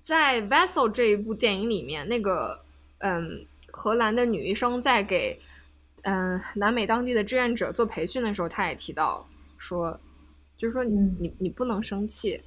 [0.00, 2.64] 在 Vessel 这一部电影里面，那个
[2.98, 5.40] 嗯，荷兰的女医生在给
[6.02, 9.28] 嗯南美当地的志愿者做培训的时候，他也提到
[9.58, 10.00] 说。
[10.56, 12.38] 就是说，你你你不能生气，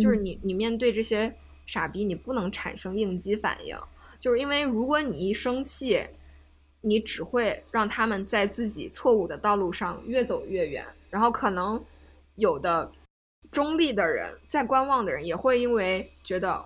[0.00, 0.08] 就。
[0.08, 1.36] 是你你面对这些
[1.66, 3.78] 傻逼，你不能产生应激反应，
[4.18, 6.00] 就是因为如果你一生气，
[6.80, 11.84] 你只会让他们在自己错误的道路上越走越远，然后可能
[12.36, 12.90] 有的
[13.50, 16.64] 中立的人在观望的人也会因为觉得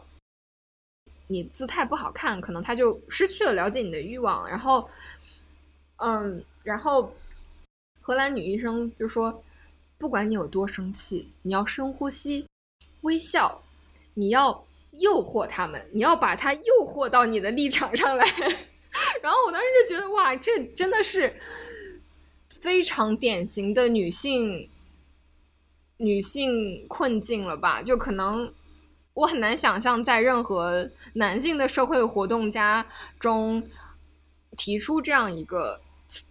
[1.27, 4.89] 你姿态不好看，可能他就失去了了解你的欲望，然后，
[5.97, 7.15] 嗯，然后
[8.01, 9.43] 荷兰女医生就说。
[9.99, 12.47] 不管你有多生气，你要深呼吸，
[13.01, 13.63] 微笑，
[14.13, 18.27] 你要诱惑他们，你要把他诱惑到你的立场上来。
[19.23, 21.41] 然后我当时就觉得，哇，这真的是
[22.51, 24.69] 非常典型的女性
[25.97, 27.81] 女性困境了吧？
[27.81, 28.53] 就可能
[29.15, 32.87] 我很难想象，在任何男性的社会活动家
[33.19, 33.67] 中
[34.59, 35.81] 提出这样一个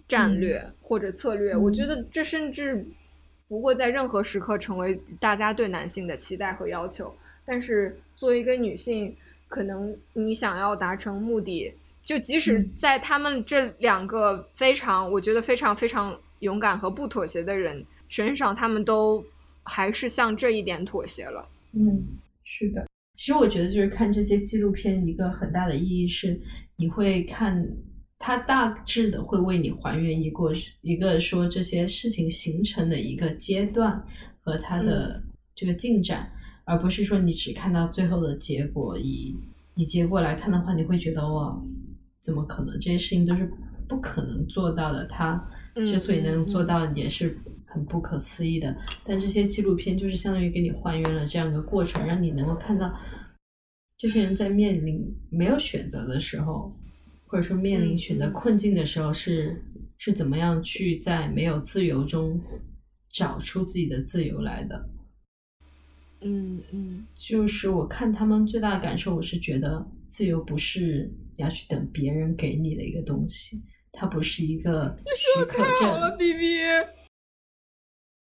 [0.07, 1.55] 战略或者策略。
[1.55, 2.85] 我觉得这甚至。
[3.47, 7.15] 不会在任何时刻成为大家对男性的期待和要求，
[7.45, 9.15] 但是作为一个女性，
[9.47, 11.71] 可能你想要达成目的，
[12.03, 19.23] 就即使在他们这两个非常，我觉得非常非常勇敢和不妥协的人身上，他们都
[19.61, 21.47] 还是向这一点妥协了。
[21.73, 22.03] 嗯，
[22.41, 22.87] 是的。
[23.13, 26.41] 其实我觉得，就是看这些纪录片，一个很大的意义是，
[26.77, 27.63] 你会看
[28.25, 30.51] 它大致的会为你还原一个
[30.81, 34.03] 一个说这些事情形成的一个阶段
[34.39, 35.21] 和它的
[35.53, 36.27] 这个进展。
[36.63, 39.37] 而不是说你只看到最后的结果，以
[39.75, 41.55] 以结果来看的话，你会觉得哇，
[42.19, 42.73] 怎么可能？
[42.79, 43.47] 这些事情都是
[43.87, 45.05] 不可能做到的。
[45.05, 48.75] 它之所以能做到，也是很不可思议的。
[49.03, 52.91] 但这些纪录片就是相当于给你还原了这样一个过程，让你能够看到
[53.99, 56.75] 这些人在面临没有选择的时候，
[57.35, 59.61] 或者说面临选择困境的时候，是
[59.97, 62.41] 是怎么样去在没有自由中
[63.11, 64.89] 找出自己的自由来的。
[66.21, 73.57] 嗯嗯，就是我看他们最大的感受，我是觉得自由不是你要去等别人给你的一个东西，
[73.91, 76.17] 它不是一个许可证。
[76.17, 76.59] B B。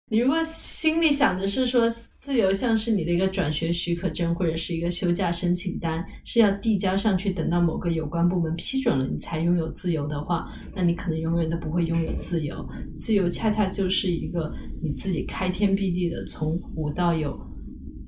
[0.09, 10.47] 你如果心里想着是说自由像是你的一个转学许可证或者是一个休假申请单，是要递交上去，等到某个有关部门批准了你才拥有自由的话，
[10.77, 12.65] 那你可能永远都不会拥有自由。
[12.97, 17.37] 自由恰恰就是一个你自己开天辟地的从无到有。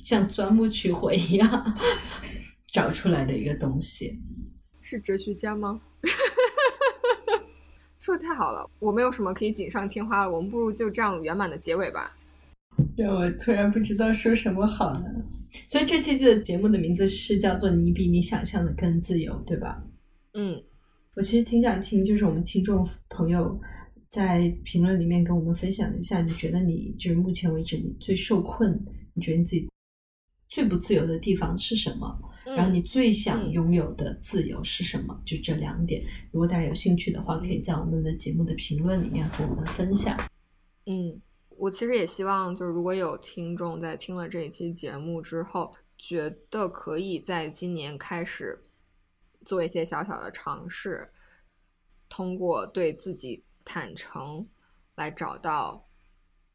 [0.05, 1.77] 像钻木取火一样
[2.73, 4.21] 找出来的一个东西，
[4.81, 5.81] 是哲学家吗？
[8.09, 12.17] 说的太好了，我没有什么可以锦上添花了，我们不如就这样圆满的结尾吧。
[12.97, 15.05] 让我突然不知道说什么好呢。
[15.67, 19.85] 所以这期的节目的名字是叫做“你比你想象的更自由”，对吧？
[20.33, 20.59] 嗯，
[21.17, 23.61] 我其实挺想听，就是我们听众朋友
[24.09, 28.83] 在评论里面跟我们分享一下，你觉得你就是目前为止你最受困，
[29.13, 29.69] 你觉得你自己。
[30.49, 32.19] 最不自由的地方是什么？
[32.57, 35.21] 然后你最想拥有的自由是什么？
[35.25, 36.03] 就这两点。
[36.33, 40.17] 如果大家有兴趣的话，可以在我们的节目的评论里面和我们分享。
[40.87, 41.21] 嗯，
[41.57, 48.61] 我其实也希望，就是如果有听众在听了这一期节目之后，觉得可以在今年开始
[49.45, 51.11] 做一些小小的尝试，
[52.09, 54.47] 通过对自己坦诚
[54.95, 55.87] 来找到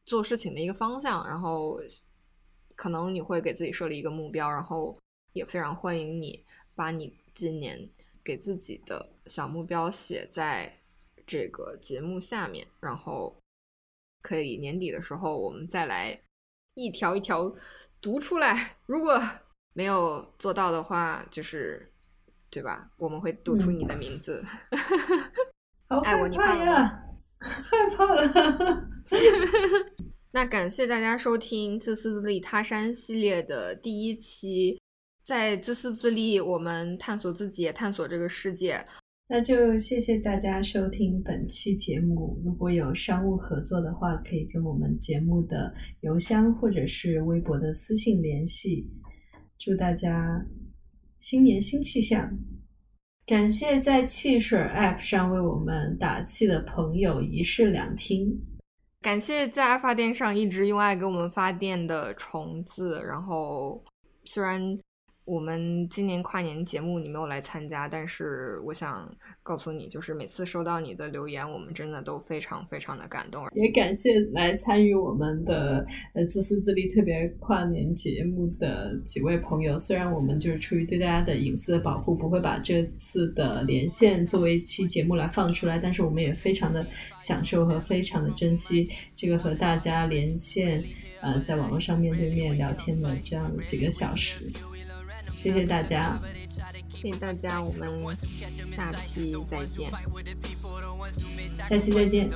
[0.05, 1.77] 做事情的一个方向，然后。
[2.75, 4.97] 可能你会给自己设立一个目标，然后
[5.33, 7.89] 也非常欢迎你把你今年
[8.23, 10.71] 给自己的小目标写在
[11.25, 13.35] 这个节目下面，然后
[14.21, 16.21] 可以年底的时候我们再来
[16.75, 17.53] 一条一条
[18.01, 18.77] 读出来。
[18.85, 19.21] 如果
[19.73, 21.91] 没有做到的话，就是
[22.49, 22.91] 对吧？
[22.97, 24.45] 我们会读出你的名字。
[26.03, 27.03] 爱我你怕呀，
[27.39, 28.89] 害怕了。
[30.31, 34.81] 那感谢大家收听《自私自利他山》系列的第一期，
[35.25, 38.85] 在自私自利，我们探索自己，也探索这个世界。
[39.29, 42.39] 那就谢谢大家收听本期节目。
[42.43, 48.85] 如果有商务合作的话，可以跟我们节目的邮箱或者是微博的私信联系。
[49.57, 50.45] 祝大家
[51.19, 52.37] 新年新气象！
[53.25, 58.37] 感谢在汽水 App 上为我们打气的朋友，一室两厅。
[59.01, 63.81] 感谢在爱发电上一直用爱给我们发电的虫子，然后
[64.25, 64.77] 虽然。
[65.25, 69.09] 我们今年跨年节目你没有来参加，但是我想
[69.41, 73.47] 告诉你，就是每次收到你的留言，我们真的都非常非常的感动。
[73.53, 79.79] 也感谢来参与我们的呃自私自利特别跨年节目的几位朋友。
[79.79, 86.85] 虽然我们就是出于对大家的隐私的保护，不会把这次的连线作为一期节目来放出来，但是我们也非常的
[87.17, 90.83] 享受和非常的珍惜这个和大家连线，
[91.21, 94.51] 呃，在网络上面对面聊天的这样几个小时。
[95.34, 96.18] 谢谢大家，
[96.90, 97.88] 谢谢大家，我们
[98.70, 99.90] 下期再见，
[101.62, 102.28] 下期再见。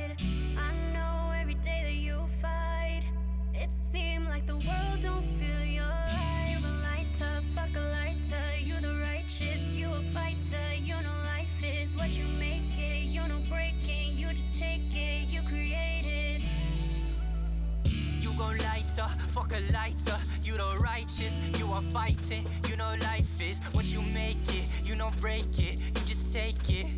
[0.00, 0.01] It
[3.71, 6.55] Seemed like the world don't feel your light.
[6.55, 8.45] You the lighter, fuck a lighter.
[8.63, 10.75] You the righteous, you a fighter.
[10.81, 13.05] You know life is what you make it.
[13.05, 13.27] You
[14.17, 15.29] you just take it.
[15.29, 16.43] You create it.
[18.21, 20.17] You gon' light up, fuck a lighter.
[20.43, 22.43] You the righteous, you.
[22.67, 24.69] You know life is what you make it.
[24.87, 26.91] You break it, you just take it.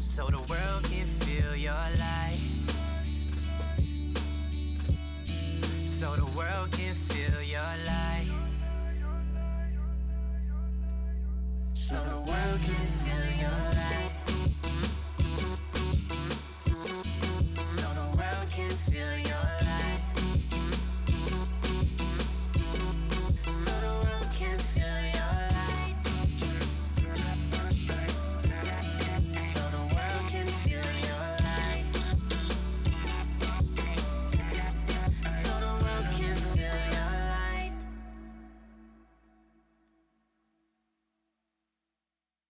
[0.00, 1.04] So the world can
[6.04, 8.26] so the world can feel your light.
[11.72, 14.53] So the world can feel your light.